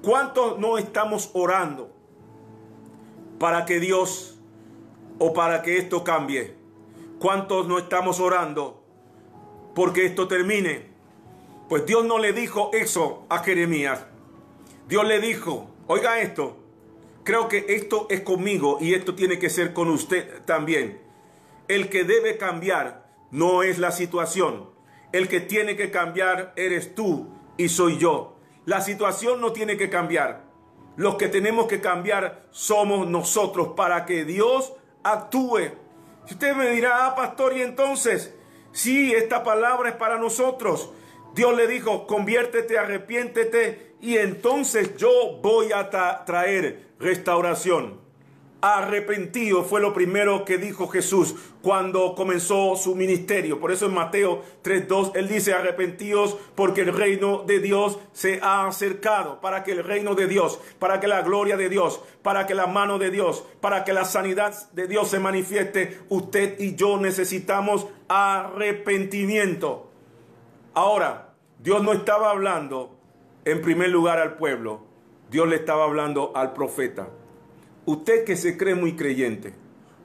[0.00, 1.99] ¿Cuántos no estamos orando?
[3.40, 4.38] Para que Dios
[5.18, 6.54] o para que esto cambie?
[7.18, 8.84] ¿Cuántos no estamos orando
[9.74, 10.90] porque esto termine?
[11.70, 14.04] Pues Dios no le dijo eso a Jeremías.
[14.88, 16.58] Dios le dijo, oiga esto,
[17.24, 21.00] creo que esto es conmigo y esto tiene que ser con usted también.
[21.66, 24.68] El que debe cambiar no es la situación.
[25.12, 28.36] El que tiene que cambiar eres tú y soy yo.
[28.66, 30.49] La situación no tiene que cambiar.
[31.00, 35.70] Los que tenemos que cambiar somos nosotros para que Dios actúe.
[36.30, 38.34] Usted me dirá, ah, pastor, y entonces,
[38.72, 40.90] sí, esta palabra es para nosotros.
[41.34, 45.88] Dios le dijo, conviértete, arrepiéntete, y entonces yo voy a
[46.26, 47.98] traer restauración.
[48.62, 53.58] Arrepentido fue lo primero que dijo Jesús cuando comenzó su ministerio.
[53.58, 58.66] Por eso en Mateo 3.2 él dice arrepentíos porque el reino de Dios se ha
[58.66, 59.40] acercado.
[59.40, 62.66] Para que el reino de Dios, para que la gloria de Dios, para que la
[62.66, 67.86] mano de Dios, para que la sanidad de Dios se manifieste, usted y yo necesitamos
[68.08, 69.90] arrepentimiento.
[70.74, 72.96] Ahora, Dios no estaba hablando
[73.44, 74.82] en primer lugar al pueblo,
[75.30, 77.08] Dios le estaba hablando al profeta.
[77.90, 79.52] Usted que se cree muy creyente,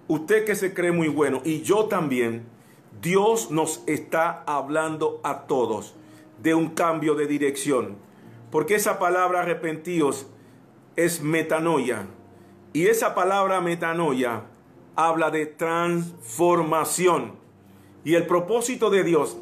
[0.07, 2.47] usted que se cree muy bueno y yo también,
[2.99, 5.93] Dios nos está hablando a todos
[6.41, 7.95] de un cambio de dirección.
[8.49, 10.25] Porque esa palabra arrepentíos
[10.95, 12.07] es metanoia.
[12.73, 14.45] Y esa palabra metanoia
[14.95, 17.33] habla de transformación.
[18.03, 19.37] Y el propósito de Dios.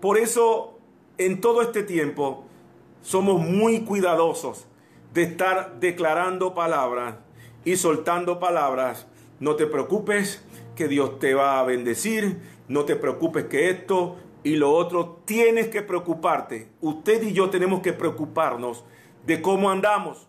[0.00, 0.80] Por eso
[1.16, 2.44] en todo este tiempo
[3.02, 4.66] somos muy cuidadosos
[5.12, 7.22] de estar declarando palabras
[7.64, 9.06] y soltando palabras.
[9.40, 10.44] No te preocupes
[10.76, 12.40] que Dios te va a bendecir.
[12.68, 15.22] No te preocupes que esto y lo otro.
[15.24, 16.68] Tienes que preocuparte.
[16.80, 18.84] Usted y yo tenemos que preocuparnos
[19.26, 20.28] de cómo andamos.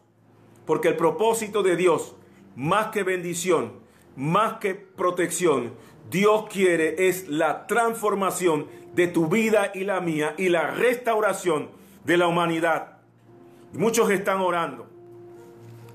[0.66, 2.16] Porque el propósito de Dios,
[2.56, 3.74] más que bendición,
[4.16, 5.74] más que protección,
[6.10, 11.70] Dios quiere es la transformación de tu vida y la mía y la restauración
[12.06, 13.00] de la humanidad.
[13.74, 14.88] Muchos están orando.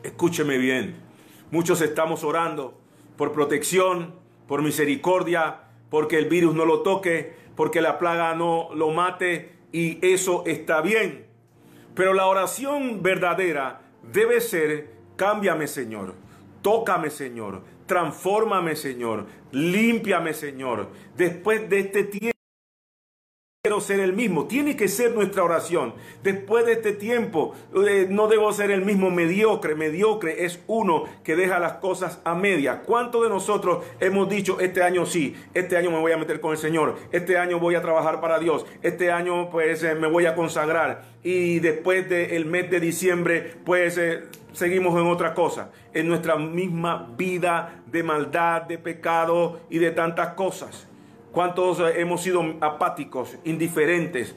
[0.02, 1.09] Escúcheme bien.
[1.50, 2.78] Muchos estamos orando
[3.16, 4.14] por protección,
[4.46, 9.98] por misericordia, porque el virus no lo toque, porque la plaga no lo mate y
[10.06, 11.26] eso está bien.
[11.96, 13.80] Pero la oración verdadera
[14.12, 16.14] debe ser, cámbiame Señor,
[16.62, 20.88] tócame Señor, transfórmame Señor, límpiame Señor.
[21.16, 22.39] Después de este tiempo
[23.62, 24.46] quiero ser el mismo.
[24.46, 25.92] Tiene que ser nuestra oración.
[26.22, 27.54] Después de este tiempo,
[27.86, 29.74] eh, no debo ser el mismo mediocre.
[29.74, 32.80] Mediocre es uno que deja las cosas a media.
[32.86, 36.52] ¿Cuántos de nosotros hemos dicho, este año sí, este año me voy a meter con
[36.52, 40.24] el Señor, este año voy a trabajar para Dios, este año pues eh, me voy
[40.24, 43.98] a consagrar y después del mes de diciembre pues...
[43.98, 49.92] Eh, seguimos en otra cosa, en nuestra misma vida de maldad, de pecado y de
[49.92, 50.89] tantas cosas.
[51.32, 54.34] ¿Cuántos hemos sido apáticos, indiferentes?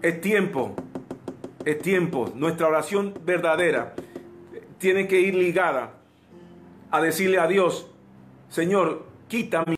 [0.00, 0.76] Es tiempo,
[1.64, 2.30] es tiempo.
[2.34, 3.94] Nuestra oración verdadera
[4.78, 5.94] tiene que ir ligada
[6.90, 7.90] a decirle a Dios,
[8.48, 9.74] Señor, quita mi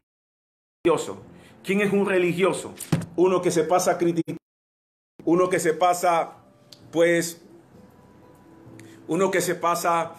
[0.84, 1.22] religioso.
[1.64, 2.74] ¿Quién es un religioso?
[3.16, 4.40] Uno que se pasa criticando,
[5.24, 6.34] uno que se pasa,
[6.92, 7.42] pues,
[9.06, 10.12] uno que se pasa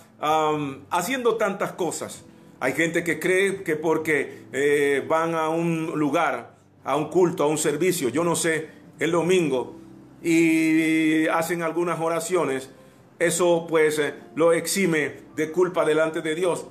[0.89, 2.25] haciendo tantas cosas.
[2.59, 7.47] Hay gente que cree que porque eh, van a un lugar, a un culto, a
[7.47, 8.67] un servicio, yo no sé,
[8.99, 9.79] el domingo,
[10.21, 12.69] y hacen algunas oraciones,
[13.17, 16.65] eso pues eh, lo exime de culpa delante de Dios.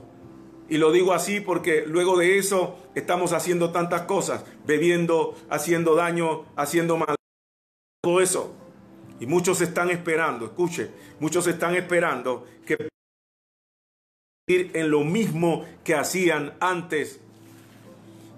[0.68, 6.44] Y lo digo así porque luego de eso estamos haciendo tantas cosas, bebiendo, haciendo daño,
[6.57, 7.16] haciendo mal,
[8.03, 8.55] todo eso.
[9.20, 12.88] Y muchos están esperando, escuche, muchos están esperando que
[14.48, 17.20] en lo mismo que hacían antes.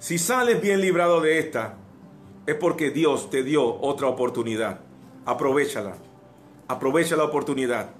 [0.00, 1.76] Si sales bien librado de esta,
[2.46, 4.80] es porque Dios te dio otra oportunidad.
[5.24, 5.96] Aprovechala.
[6.68, 7.90] Aprovecha la oportunidad.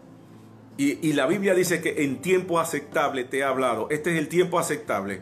[0.77, 3.89] Y, y, la Biblia dice que en tiempo aceptable te ha hablado.
[3.91, 5.21] Este es el tiempo aceptable.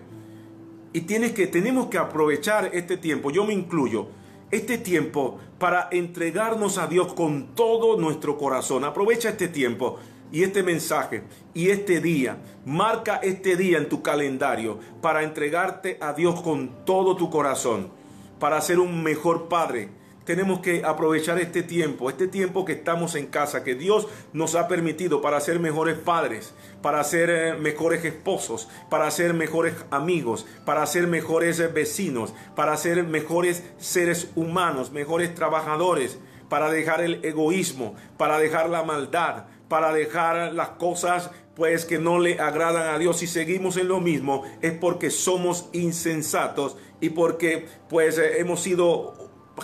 [0.92, 3.31] Y tienes que, tenemos que aprovechar este tiempo.
[3.31, 4.09] Yo me incluyo.
[4.51, 8.85] Este tiempo para entregarnos a Dios con todo nuestro corazón.
[8.85, 9.98] Aprovecha este tiempo
[10.31, 11.23] y este mensaje
[11.55, 17.17] y este día, marca este día en tu calendario para entregarte a Dios con todo
[17.17, 17.91] tu corazón,
[18.38, 19.91] para ser un mejor padre.
[20.25, 24.69] Tenemos que aprovechar este tiempo, este tiempo que estamos en casa, que Dios nos ha
[24.69, 30.85] permitido para ser mejores padres, para ser eh, mejores esposos, para ser mejores amigos, para
[30.85, 36.18] ser mejores vecinos, para ser mejores seres humanos, mejores trabajadores,
[36.51, 42.19] para dejar el egoísmo, para dejar la maldad, para dejar las cosas pues que no
[42.19, 47.66] le agradan a Dios y seguimos en lo mismo es porque somos insensatos y porque
[47.89, 49.14] pues eh, hemos sido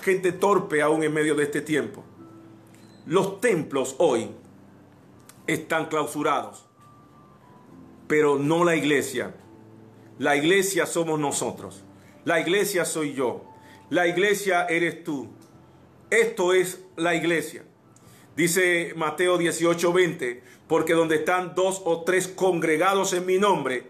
[0.02, 2.02] gente torpe aún en medio de este tiempo.
[3.06, 4.30] Los templos hoy
[5.46, 6.66] están clausurados.
[8.06, 9.34] pero no la iglesia.
[10.18, 11.84] La iglesia somos nosotros.
[12.24, 13.44] La iglesia soy yo.
[13.88, 15.28] La iglesia eres tú.
[16.10, 17.64] Esto es la iglesia.
[18.36, 23.84] Dice Mateo 18:20, porque donde están dos o tres congregados en mi nombre,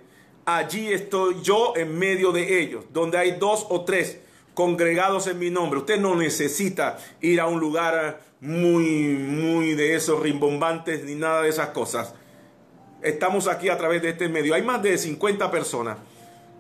[0.45, 2.85] allí estoy yo en medio de ellos.
[2.93, 4.21] Donde hay dos o tres
[4.53, 5.81] congregados en mi nombre.
[5.81, 11.49] Usted no necesita ir a un lugar muy, muy de esos rimbombantes ni nada de
[11.49, 12.15] esas cosas.
[13.03, 14.55] Estamos aquí a través de este medio.
[14.55, 15.99] Hay más de 50 personas.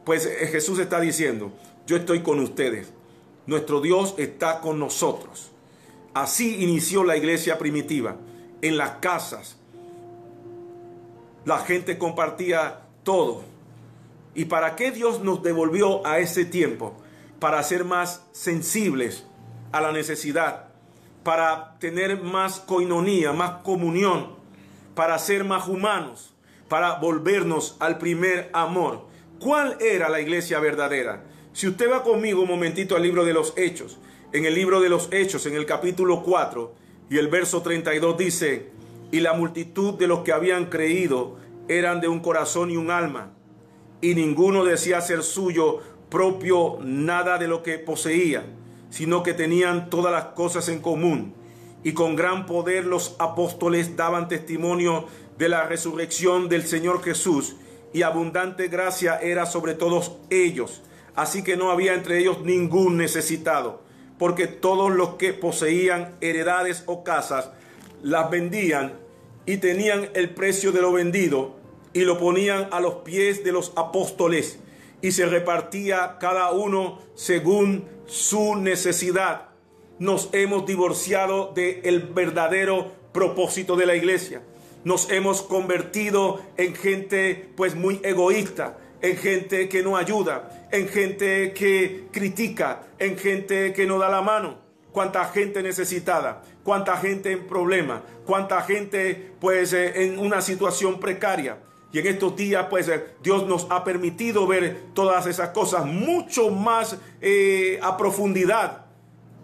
[0.05, 1.53] Pues eh, Jesús está diciendo,
[1.87, 2.93] yo estoy con ustedes.
[3.47, 5.54] Nuestro Dios está con nosotros.
[6.15, 8.17] Así inició la iglesia primitiva,
[8.62, 9.57] en las casas.
[11.45, 13.43] La gente compartía todo.
[14.35, 16.95] ¿Y para qué Dios nos devolvió a ese tiempo?
[17.41, 19.27] Para ser más sensibles
[19.73, 20.69] a la necesidad,
[21.25, 24.37] para tener más coinonía, más comunión,
[24.95, 26.33] para ser más humanos,
[26.69, 29.07] para volvernos al primer amor.
[29.41, 31.25] ¿Cuál era la iglesia verdadera?
[31.53, 33.99] Si usted va conmigo un momentito al libro de los Hechos,
[34.35, 36.74] en el libro de los Hechos, en el capítulo 4
[37.09, 38.72] y el verso 32 dice,
[39.12, 41.37] y la multitud de los que habían creído
[41.68, 43.32] eran de un corazón y un alma,
[44.01, 45.78] y ninguno decía ser suyo
[46.11, 48.45] propio nada de lo que poseía,
[48.91, 51.32] sino que tenían todas las cosas en común.
[51.85, 55.07] Y con gran poder los apóstoles daban testimonio
[55.39, 57.55] de la resurrección del Señor Jesús,
[57.93, 60.82] y abundante gracia era sobre todos ellos.
[61.14, 63.84] Así que no había entre ellos ningún necesitado,
[64.19, 67.51] porque todos los que poseían heredades o casas
[68.03, 68.95] las vendían
[69.47, 71.57] y tenían el precio de lo vendido
[71.93, 74.59] y lo ponían a los pies de los apóstoles
[75.01, 79.49] y se repartía cada uno según su necesidad.
[79.99, 84.43] Nos hemos divorciado del verdadero propósito de la iglesia.
[84.83, 91.53] Nos hemos convertido en gente pues muy egoísta, en gente que no ayuda, en gente
[91.53, 94.57] que critica, en gente que no da la mano.
[94.93, 101.59] Cuánta gente necesitada, cuánta gente en problema, cuánta gente pues eh, en una situación precaria.
[101.93, 106.49] Y en estos días, pues eh, Dios nos ha permitido ver todas esas cosas mucho
[106.49, 108.87] más eh, a profundidad.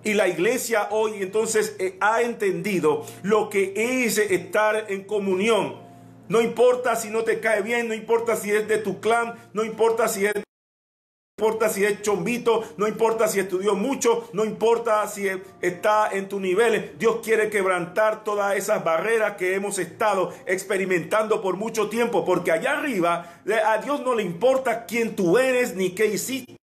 [0.02, 5.89] Y la iglesia hoy entonces ha entendido lo que es estar en comunión
[6.30, 9.64] no importa si no te cae bien, no importa si es de tu clan, no
[9.64, 15.06] importa si es no importa si es chombito, no importa si estudió mucho, no importa
[15.08, 15.26] si
[15.62, 16.94] está en tu nivel.
[16.98, 22.78] Dios quiere quebrantar todas esas barreras que hemos estado experimentando por mucho tiempo, porque allá
[22.78, 26.59] arriba a Dios no le importa quién tú eres ni qué hiciste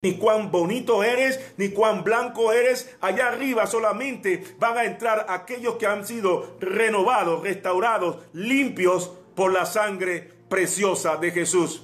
[0.00, 2.96] ni cuán bonito eres, ni cuán blanco eres.
[3.00, 9.66] Allá arriba solamente van a entrar aquellos que han sido renovados, restaurados, limpios por la
[9.66, 11.82] sangre preciosa de Jesús.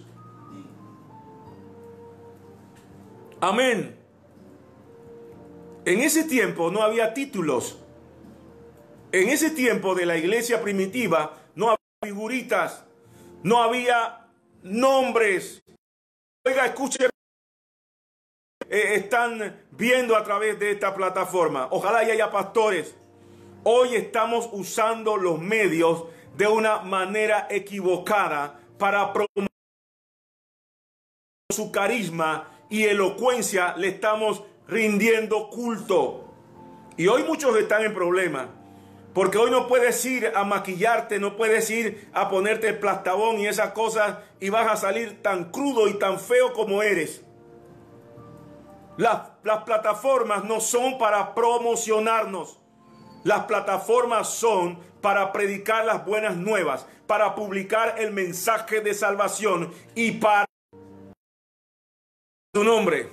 [3.41, 3.97] Amén.
[5.85, 7.81] En ese tiempo no había títulos.
[9.13, 12.85] En ese tiempo de la iglesia primitiva no había figuritas,
[13.43, 14.29] no había
[14.63, 15.63] nombres.
[16.45, 17.14] Oiga, escuche
[18.75, 21.69] eh, están viendo a través de esta plataforma.
[21.71, 22.97] Ojalá y haya pastores.
[23.63, 26.07] Hoy estamos usando los medios
[26.37, 29.49] de una manera equivocada para promover
[31.53, 33.77] su carisma y elocuencia.
[33.77, 36.35] Le estamos rindiendo culto.
[36.97, 38.49] Y hoy muchos están en problema.
[39.13, 43.47] Porque hoy no puedes ir a maquillarte, no puedes ir a ponerte el plastabón y
[43.47, 47.24] esas cosas y vas a salir tan crudo y tan feo como eres.
[48.97, 49.31] Las,
[49.65, 52.61] plataformas no son para promocionarnos.
[53.25, 60.13] Las plataformas son para predicar las buenas nuevas, para publicar el mensaje de salvación y
[60.13, 60.47] para
[62.55, 63.09] su nombre.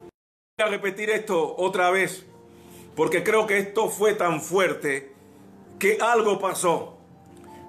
[0.00, 2.24] Voy a repetir esto otra vez,
[2.96, 5.12] porque creo que esto fue tan fuerte
[5.78, 6.96] que algo pasó.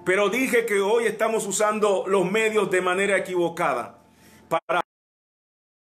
[0.04, 3.98] Pero dije que hoy estamos usando los medios de manera equivocada
[4.48, 4.81] para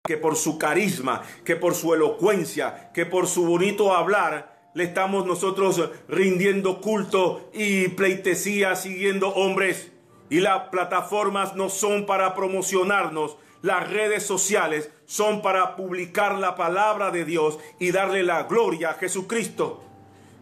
[0.04, 5.26] que por su carisma, que por su elocuencia, que por su bonito hablar, le estamos
[5.26, 9.92] nosotros rindiendo culto y pleitesía siguiendo hombres.
[10.28, 17.12] Y las plataformas no son para promocionarnos, las redes sociales son para publicar la palabra
[17.12, 19.84] de Dios y darle la gloria a Jesucristo.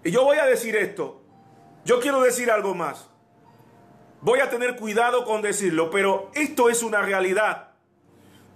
[0.05, 1.21] Y yo voy a decir esto,
[1.85, 3.11] yo quiero decir algo más.
[4.23, 7.70] Voy a tener cuidado con decirlo, pero esto es una realidad.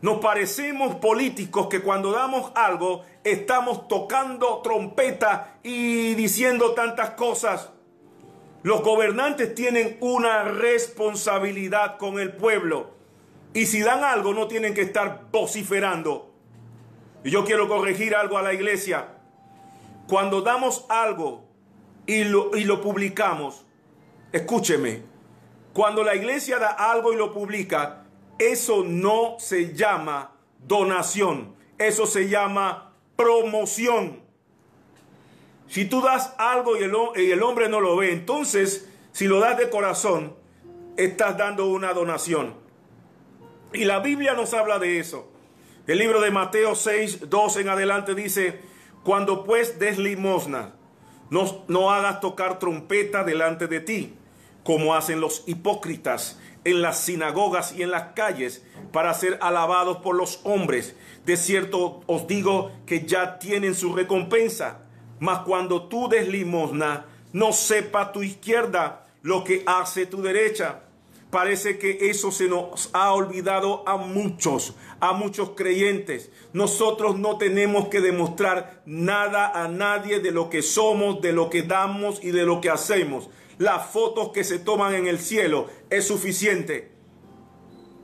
[0.05, 7.71] Nos parecemos políticos que cuando damos algo estamos tocando trompeta y diciendo tantas cosas.
[8.63, 12.91] Los gobernantes tienen una responsabilidad con el pueblo.
[13.55, 16.35] Y si dan algo, no tienen que estar vociferando.
[17.25, 19.09] Y yo quiero corregir algo a la iglesia.
[20.07, 21.47] Cuando damos algo
[22.05, 23.65] y lo, y lo publicamos,
[24.33, 25.01] escúcheme,
[25.73, 28.04] cuando la iglesia da algo y lo publica,
[28.39, 30.33] eso no se llama
[30.67, 34.23] donación, eso se llama promoción.
[35.69, 39.71] Si tú das algo y el, hombre no lo ve, entonces si lo das de
[39.71, 40.37] corazón,
[40.97, 42.55] estás dando una donación.
[43.73, 45.31] Y la Biblia nos habla de eso.
[45.87, 48.61] El libro de Mateo 6, 2 en adelante dice,
[49.03, 50.75] cuando pues des limosna,
[51.31, 54.15] no, no hagas tocar trompeta delante de ti,
[54.63, 60.15] como hacen los hipócritas en las sinagogas y en las calles, para ser alabados por
[60.15, 60.95] los hombres.
[61.25, 64.81] De cierto os digo que ya tienen su recompensa.
[65.21, 70.81] Mas cuando tú des limosna, no sepa tu izquierda lo que hace tu derecha.
[71.31, 76.31] Parece que eso se nos ha olvidado a muchos, a muchos creyentes.
[76.53, 81.63] Nosotros no tenemos que demostrar nada a nadie de lo que somos, de lo que
[81.63, 83.29] damos y de lo que hacemos.
[83.59, 86.93] Las fotos que se toman en el cielo es suficiente.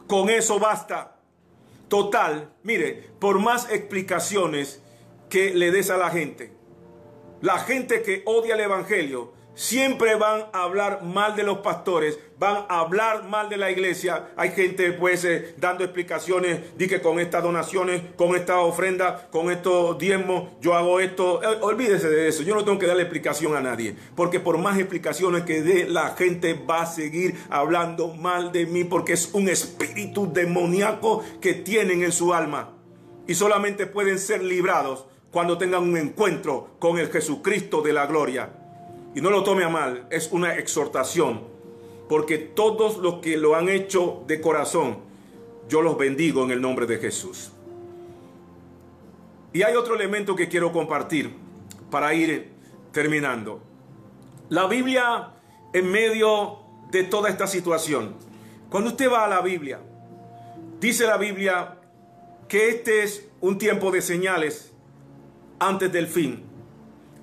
[0.07, 1.17] Con eso basta.
[1.89, 4.83] Total, mire, por más explicaciones
[5.29, 6.53] que le des a la gente,
[7.41, 12.65] la gente que odia el Evangelio siempre van a hablar mal de los pastores, van
[12.71, 14.31] a hablar mal de la iglesia.
[14.35, 19.51] Hay gente pues eh, dando explicaciones, di que con estas donaciones, con esta ofrenda, con
[19.51, 21.43] estos diezmos, yo hago esto.
[21.43, 24.79] Eh, olvídese de eso, yo no tengo que darle explicación a nadie, porque por más
[24.79, 29.51] explicaciones que dé, la gente va a seguir hablando mal de mí, porque es un
[29.51, 32.71] espíritu demoníaco que tienen en su alma.
[33.27, 38.49] Y solamente pueden ser librados cuando tengan un encuentro con el Jesucristo de la gloria.
[39.15, 41.50] Y no lo tome a mal, es una exhortación,
[42.11, 44.99] porque todos los que lo han hecho de corazón,
[45.69, 47.53] yo los bendigo en el nombre de Jesús.
[49.53, 51.33] Y hay otro elemento que quiero compartir
[51.89, 52.51] para ir
[52.91, 53.63] terminando.
[54.49, 55.35] La Biblia
[55.73, 56.59] en medio
[56.91, 58.17] de toda esta situación,
[58.71, 59.79] cuando usted va a la Biblia,
[60.81, 61.79] dice la Biblia
[62.49, 64.73] que este es un tiempo de señales
[65.61, 66.43] antes del fin.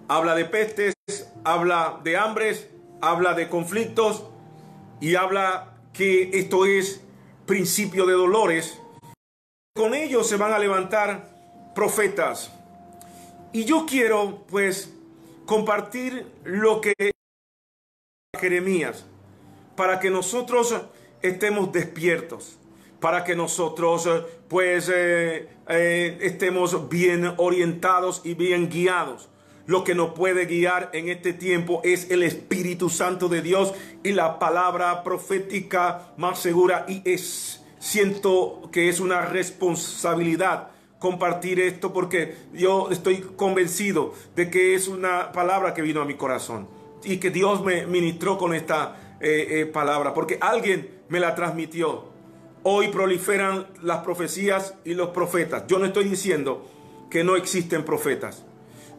[0.08, 0.94] Habla de pestes,
[1.44, 2.70] habla de hambres,
[3.02, 4.24] habla de conflictos
[5.00, 7.02] y habla que esto es
[7.46, 8.80] principio de dolores.
[9.76, 11.30] Con ellos se van a levantar
[11.76, 12.52] profetas.
[13.54, 14.94] Y yo quiero pues
[15.46, 16.94] compartir lo que
[18.40, 19.06] Jeremías
[19.76, 20.76] para que nosotros
[21.22, 22.58] estemos despiertos,
[23.00, 24.10] para que nosotros
[24.50, 29.30] pues eh, eh, estemos bien orientados y bien guiados.
[29.68, 34.14] Lo que nos puede guiar en este tiempo es el Espíritu Santo de Dios y
[34.14, 36.86] la palabra profética más segura.
[36.88, 44.74] Y es, siento que es una responsabilidad compartir esto porque yo estoy convencido de que
[44.74, 46.70] es una palabra que vino a mi corazón
[47.04, 52.06] y que Dios me ministró con esta eh, eh, palabra porque alguien me la transmitió.
[52.64, 55.66] Hoy proliferan las profecías y los profetas.
[55.68, 56.66] Yo no estoy diciendo
[57.10, 58.46] que no existen profetas.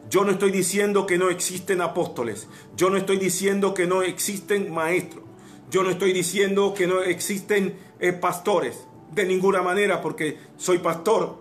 [0.09, 2.47] Yo no estoy diciendo que no existen apóstoles.
[2.75, 5.23] Yo no estoy diciendo que no existen maestros.
[5.69, 8.85] Yo no estoy diciendo que no existen eh, pastores.
[9.11, 11.37] De ninguna manera, porque soy pastor.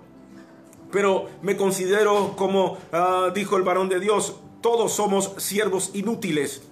[0.92, 6.62] Pero me considero, como ah, dijo el varón de Dios, todos somos siervos inútiles.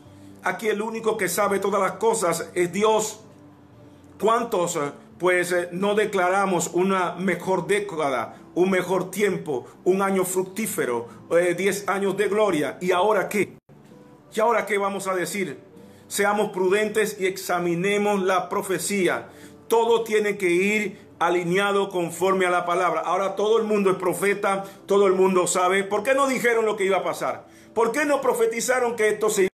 [0.43, 3.21] Aquí el único que sabe todas las cosas es Dios.
[4.21, 11.09] ¿Cuántos eh, pues eh, no declaramos una mejor década, un mejor tiempo, un año fructífero,
[11.31, 12.79] 10 eh, años de gloria.
[12.81, 13.57] ¿Y ahora qué?
[14.35, 15.59] ¿Y ahora qué vamos a decir?
[16.09, 19.29] Seamos prudentes y examinemos la profecía.
[19.69, 23.01] Todo tiene que ir alineado conforme a la palabra.
[23.01, 25.83] Ahora todo el mundo es profeta, todo el mundo sabe.
[25.85, 27.47] ¿Por qué no dijeron lo que iba a pasar?
[27.75, 29.56] ¿Por qué no profetizaron que esto se iba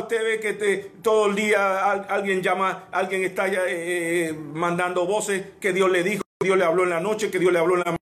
[0.00, 5.44] Usted ve que te, todo el día alguien llama, alguien está ya, eh, mandando voces
[5.60, 7.74] que Dios le dijo, que Dios le habló en la noche, que Dios le habló
[7.74, 7.96] en la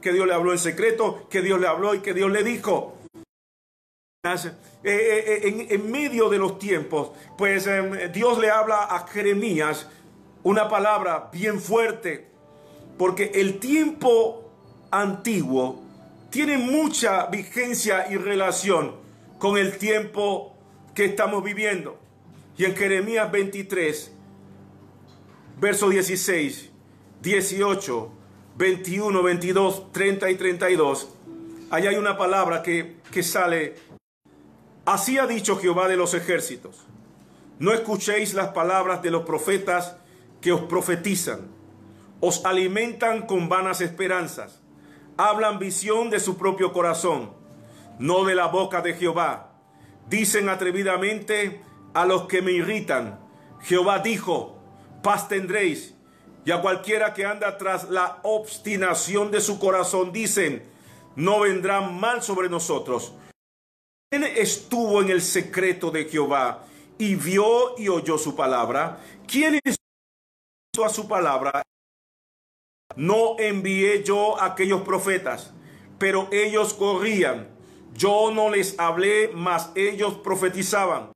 [0.00, 2.96] que Dios le habló en secreto, que Dios le habló y que Dios le dijo.
[4.24, 4.40] Eh,
[4.82, 9.88] eh, en, medio de los tiempos, pues em, Dios le habla a Jeremías
[10.42, 12.26] una palabra bien fuerte,
[12.98, 14.50] porque el tiempo
[14.90, 15.80] antiguo
[16.28, 18.96] tiene mucha vigencia y relación
[19.38, 20.56] con el tiempo
[20.94, 21.98] que estamos viviendo.
[22.56, 24.12] Y en Jeremías 23,
[25.60, 26.70] verso 16,
[27.22, 28.12] 18,
[28.56, 31.14] 21, 22, 30 y 32,
[31.70, 33.76] allá hay una palabra que, que sale.
[34.84, 36.86] Así ha dicho Jehová de los ejércitos.
[37.58, 39.96] No escuchéis las palabras de los profetas
[40.40, 41.48] que os profetizan.
[42.20, 44.60] Os alimentan con vanas esperanzas.
[45.16, 47.32] Hablan visión de su propio corazón,
[47.98, 49.49] no de la boca de Jehová.
[50.10, 51.62] Dicen atrevidamente
[51.94, 53.20] a los que me irritan.
[53.62, 54.58] Jehová dijo,
[55.02, 55.94] paz tendréis.
[56.44, 60.68] Y a cualquiera que anda tras la obstinación de su corazón dicen,
[61.14, 63.14] no vendrá mal sobre nosotros.
[64.10, 66.64] ¿Quién estuvo en el secreto de Jehová
[66.98, 68.98] y vio y oyó su palabra?
[69.28, 71.62] ¿Quién hizo a su palabra?
[72.96, 75.52] No envié yo a aquellos profetas,
[75.98, 77.59] pero ellos corrían.
[77.94, 81.12] Yo no les hablé, mas ellos profetizaban.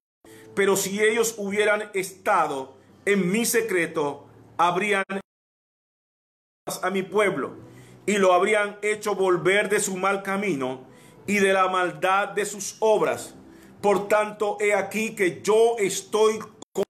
[0.55, 5.05] Pero si ellos hubieran estado en mi secreto, habrían
[6.83, 7.57] a mi pueblo
[8.07, 10.87] y lo habrían hecho volver de su mal camino
[11.27, 13.35] y de la maldad de sus obras.
[13.81, 16.39] Por tanto, he aquí que yo estoy
[16.73, 16.85] con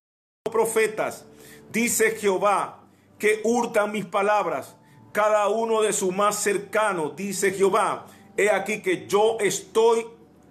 [0.50, 1.24] profetas,
[1.72, 2.84] dice Jehová,
[3.18, 4.76] que hurtan mis palabras,
[5.12, 8.06] cada uno de su más cercano, dice Jehová.
[8.36, 10.06] He aquí que yo estoy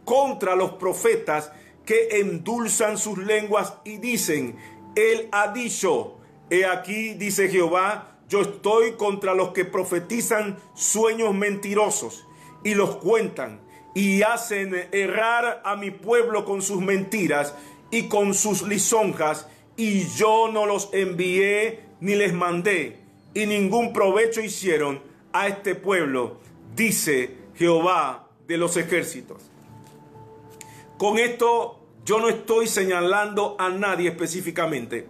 [0.06, 1.52] contra los profetas
[1.86, 4.56] que endulzan sus lenguas y dicen,
[4.96, 6.18] Él ha dicho,
[6.50, 12.26] he aquí, dice Jehová, yo estoy contra los que profetizan sueños mentirosos
[12.64, 13.60] y los cuentan
[13.94, 17.54] y hacen errar a mi pueblo con sus mentiras
[17.92, 22.98] y con sus lisonjas, y yo no los envié ni les mandé,
[23.36, 26.40] y ningún provecho hicieron a este pueblo,
[26.76, 29.41] dice Jehová de los ejércitos.
[30.97, 35.08] Con esto yo no estoy señalando a nadie específicamente,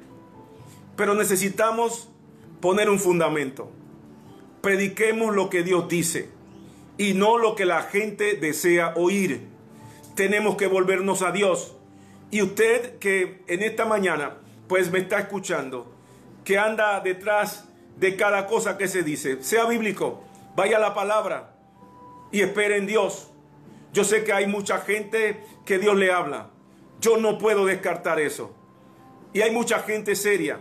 [0.96, 2.10] pero necesitamos
[2.62, 3.72] poner un fundamento.
[4.62, 6.30] Prediquemos lo que Dios dice
[6.98, 9.48] y no lo que la gente desea oír.
[10.16, 11.76] Tenemos que volvernos a Dios.
[12.32, 14.38] Y usted que en esta mañana
[14.68, 15.92] pues me está escuchando,
[16.44, 17.66] que anda detrás
[17.98, 20.24] de cada cosa que se dice, sea bíblico,
[20.56, 21.53] vaya a la palabra
[22.34, 23.30] y espere en Dios.
[23.94, 26.50] Yo sé que hay mucha gente que Dios le habla.
[27.00, 28.52] Yo no puedo descartar eso.
[29.32, 30.60] Y hay mucha gente seria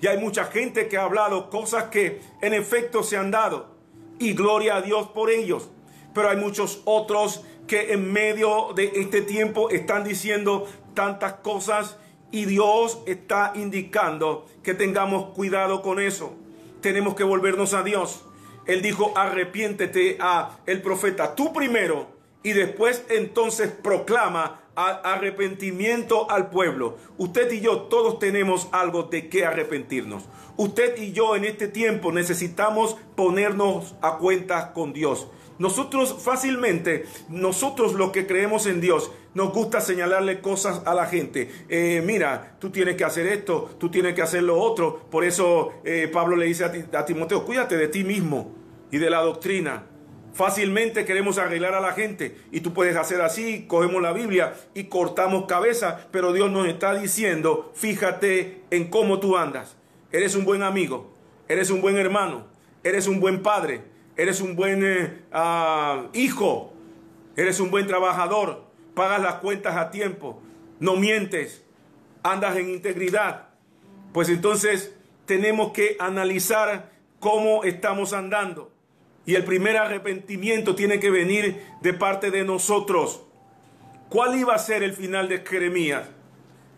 [0.00, 3.74] y hay mucha gente que ha hablado cosas que en efecto se han dado.
[4.18, 5.70] Y gloria a Dios por ellos.
[6.14, 11.96] Pero hay muchos otros que en medio de este tiempo están diciendo tantas cosas
[12.30, 16.34] y Dios está indicando que tengamos cuidado con eso.
[16.82, 18.24] Tenemos que volvernos a Dios.
[18.68, 22.06] Él dijo, arrepiéntete a el profeta, tú primero,
[22.42, 26.98] y después entonces proclama arrepentimiento al pueblo.
[27.16, 30.24] Usted y yo todos tenemos algo de qué arrepentirnos.
[30.56, 35.28] Usted y yo en este tiempo necesitamos ponernos a cuentas con Dios.
[35.58, 41.50] Nosotros fácilmente, nosotros los que creemos en Dios, nos gusta señalarle cosas a la gente.
[41.68, 45.00] Eh, mira, tú tienes que hacer esto, tú tienes que hacer lo otro.
[45.10, 48.57] Por eso eh, Pablo le dice a Timoteo, cuídate de ti mismo
[48.90, 49.84] y de la doctrina.
[50.32, 54.84] Fácilmente queremos arreglar a la gente y tú puedes hacer así, cogemos la Biblia y
[54.84, 59.76] cortamos cabeza, pero Dios nos está diciendo, fíjate en cómo tú andas.
[60.12, 61.12] Eres un buen amigo,
[61.48, 62.46] eres un buen hermano,
[62.84, 63.82] eres un buen padre,
[64.16, 66.72] eres un buen eh, ah, hijo,
[67.36, 68.64] eres un buen trabajador,
[68.94, 70.40] pagas las cuentas a tiempo,
[70.78, 71.64] no mientes,
[72.22, 73.48] andas en integridad.
[74.12, 74.94] Pues entonces
[75.26, 78.72] tenemos que analizar cómo estamos andando.
[79.28, 83.20] Y el primer arrepentimiento tiene que venir de parte de nosotros.
[84.08, 86.08] ¿Cuál iba a ser el final de Jeremías?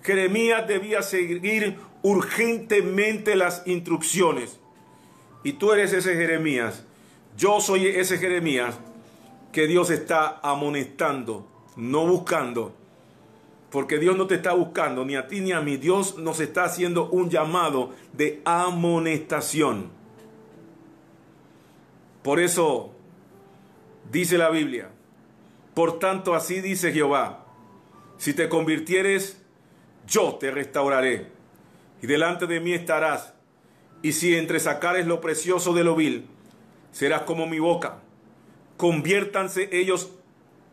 [0.02, 4.58] Jeremías debía seguir urgentemente las instrucciones.
[5.44, 6.84] Y tú eres ese Jeremías.
[7.36, 8.80] Yo soy ese Jeremías
[9.52, 11.46] que Dios está amonestando,
[11.76, 12.74] no buscando.
[13.70, 15.76] Porque Dios no te está buscando, ni a ti ni a mí.
[15.76, 19.99] Dios nos está haciendo un llamado de amonestación.
[22.22, 22.92] Por eso
[24.10, 24.90] dice la Biblia,
[25.74, 27.46] por tanto así dice Jehová,
[28.18, 29.40] si te convirtieres,
[30.06, 31.28] yo te restauraré,
[32.02, 33.34] y delante de mí estarás,
[34.02, 36.26] y si entre sacares lo precioso de lo vil,
[36.92, 38.00] serás como mi boca.
[38.76, 40.10] Conviértanse ellos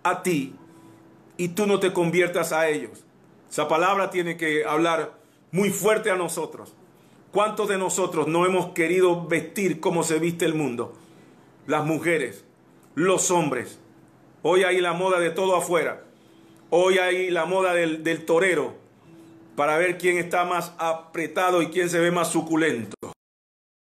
[0.04, 0.56] a ti,
[1.38, 3.06] y tú no te conviertas a ellos.
[3.50, 5.18] Esa palabra tiene que hablar
[5.52, 6.74] muy fuerte a nosotros.
[7.32, 10.98] ¿Cuántos de nosotros no hemos querido vestir como se viste el mundo?
[11.68, 12.46] Las mujeres,
[12.96, 13.80] los hombres.
[14.42, 16.04] Hoy hay la moda de todo afuera.
[16.70, 18.76] Hoy hay la moda del, torero
[19.56, 22.96] para ver quién está más apretado y quién se ve más suculento.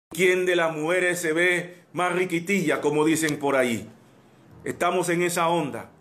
[0.09, 3.88] Quién de las mujeres se ve más riquitilla, como dicen por ahí.
[4.63, 5.91] Estamos en esa onda.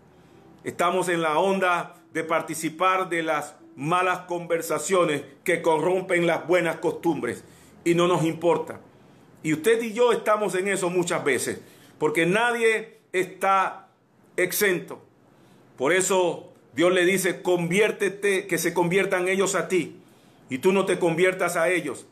[0.63, 7.45] Estamos en la onda de participar de las malas conversaciones que corrompen las buenas costumbres
[7.85, 8.81] y no nos importa.
[9.43, 11.61] Y usted y yo estamos en eso muchas veces,
[11.99, 13.89] porque nadie está
[14.37, 15.03] exento.
[15.77, 19.97] Por eso Dios le dice, conviértete, que se conviertan ellos a ti
[20.49, 22.07] y tú no te conviertas a ellos.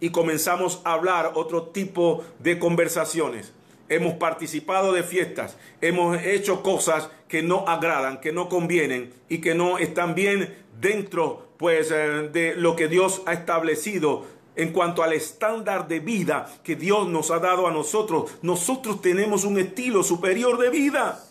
[0.00, 3.52] Y comenzamos a hablar otro tipo de conversaciones.
[3.88, 9.54] Hemos participado de fiestas, hemos hecho cosas que no agradan, que no convienen y que
[9.54, 14.26] no están bien dentro pues eh, de lo que Dios ha establecido
[14.58, 18.32] en cuanto al estándar de vida que Dios nos ha dado a nosotros.
[18.42, 21.24] Nosotros tenemos un estilo superior de vida.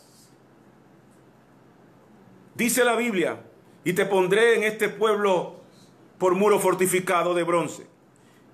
[2.56, 3.42] Dice la Biblia,
[3.84, 5.58] y te pondré en este pueblo
[6.18, 7.86] por muro fortificado de bronce,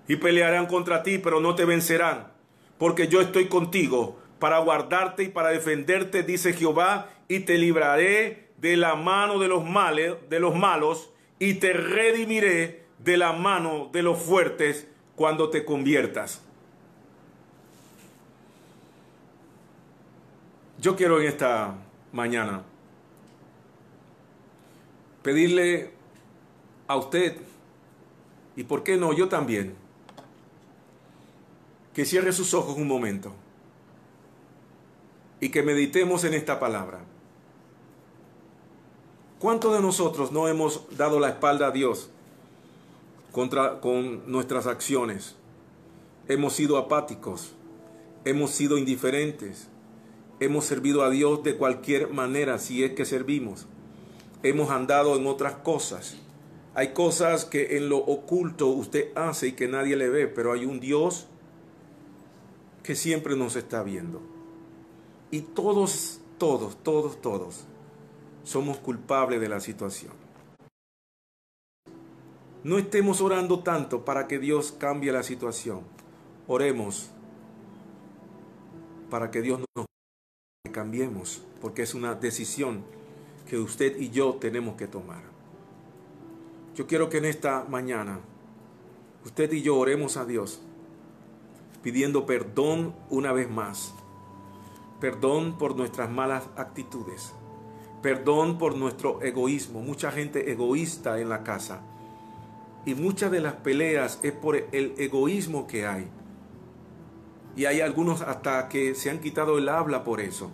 [0.07, 2.31] y pelearán contra ti, pero no te vencerán,
[2.79, 8.75] porque yo estoy contigo para guardarte y para defenderte, dice Jehová, y te libraré de
[8.75, 14.03] la mano de los males, de los malos, y te redimiré de la mano de
[14.03, 16.41] los fuertes cuando te conviertas.
[20.79, 21.75] Yo quiero en esta
[22.11, 22.63] mañana
[25.21, 25.91] pedirle
[26.87, 27.37] a usted,
[28.55, 29.75] y por qué no yo también,
[31.93, 33.33] que cierre sus ojos un momento
[35.39, 36.99] y que meditemos en esta palabra.
[39.39, 42.09] ¿Cuántos de nosotros no hemos dado la espalda a Dios
[43.33, 45.35] contra, con nuestras acciones?
[46.29, 47.53] Hemos sido apáticos,
[48.23, 49.67] hemos sido indiferentes,
[50.39, 53.67] hemos servido a Dios de cualquier manera si es que servimos
[54.43, 56.17] hemos andado en otras cosas.
[56.75, 60.65] Hay cosas que en lo oculto usted hace y que nadie le ve, pero hay
[60.65, 61.27] un Dios
[62.83, 64.21] que siempre nos está viendo.
[65.31, 67.63] Y todos, todos, todos, todos
[68.43, 70.11] somos culpables de la situación.
[72.63, 75.81] No estemos orando tanto para que Dios cambie la situación.
[76.47, 77.09] Oremos
[79.09, 79.85] para que Dios nos
[80.71, 82.85] cambiemos, porque es una decisión
[83.49, 85.23] que usted y yo tenemos que tomar.
[86.73, 88.21] Yo quiero que en esta mañana
[89.25, 90.61] usted y yo oremos a Dios
[91.83, 93.93] pidiendo perdón una vez más.
[95.01, 97.33] Perdón por nuestras malas actitudes.
[98.01, 99.81] Perdón por nuestro egoísmo.
[99.81, 101.81] Mucha gente egoísta en la casa.
[102.85, 106.07] Y muchas de las peleas es por el egoísmo que hay.
[107.55, 110.51] Y hay algunos hasta que se han quitado el habla por eso.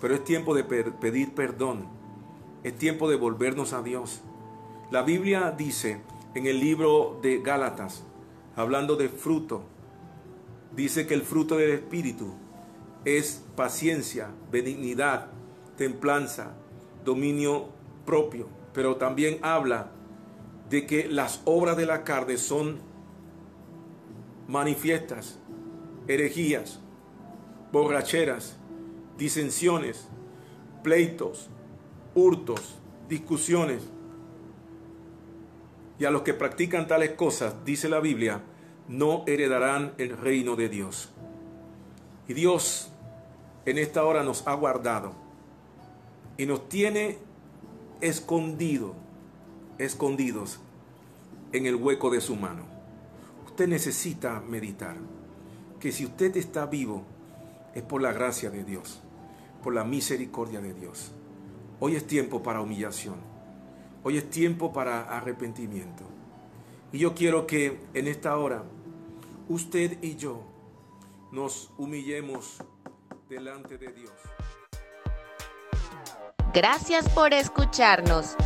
[0.00, 1.86] Pero es tiempo de pedir perdón.
[2.64, 4.20] Es tiempo de volvernos a Dios.
[4.90, 6.02] La Biblia dice
[6.34, 8.04] en el libro de Gálatas,
[8.56, 9.62] hablando de fruto,
[10.74, 12.34] dice que el fruto del Espíritu
[13.04, 15.28] es paciencia, benignidad,
[15.76, 16.54] templanza,
[17.04, 17.68] dominio
[18.04, 18.48] propio.
[18.74, 19.92] Pero también habla
[20.72, 22.78] de que las obras de la carne son
[24.48, 25.38] manifiestas,
[26.08, 26.80] herejías,
[27.70, 28.56] borracheras,
[29.18, 30.08] disensiones,
[30.82, 31.50] pleitos,
[32.14, 33.82] hurtos, discusiones.
[35.98, 38.40] Y a los que practican tales cosas, dice la Biblia,
[38.88, 41.10] no heredarán el reino de Dios.
[42.26, 42.90] Y Dios
[43.66, 45.12] en esta hora nos ha guardado
[46.38, 47.18] y nos tiene
[48.00, 48.94] escondido,
[49.84, 50.60] escondidos
[51.52, 52.64] en el hueco de su mano.
[53.46, 54.96] Usted necesita meditar
[55.80, 57.04] que si usted está vivo
[57.74, 59.02] es por la gracia de Dios
[59.62, 61.12] por la misericordia de Dios.
[61.80, 63.16] Hoy es tiempo para humillación.
[64.02, 66.04] Hoy es tiempo para arrepentimiento.
[66.92, 68.64] Y yo quiero que en esta hora
[69.48, 70.42] usted y yo
[71.30, 72.58] nos humillemos
[73.28, 74.12] delante de Dios.
[76.52, 78.36] Gracias por escucharnos.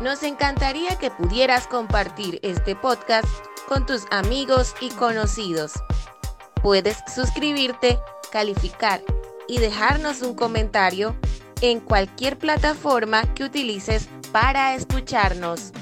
[0.00, 3.26] Nos encantaría que pudieras compartir este podcast
[3.66, 5.72] con tus amigos y conocidos.
[6.62, 7.98] Puedes suscribirte,
[8.30, 9.02] calificar
[9.48, 11.16] y dejarnos un comentario
[11.62, 15.72] en cualquier plataforma que utilices para escucharnos.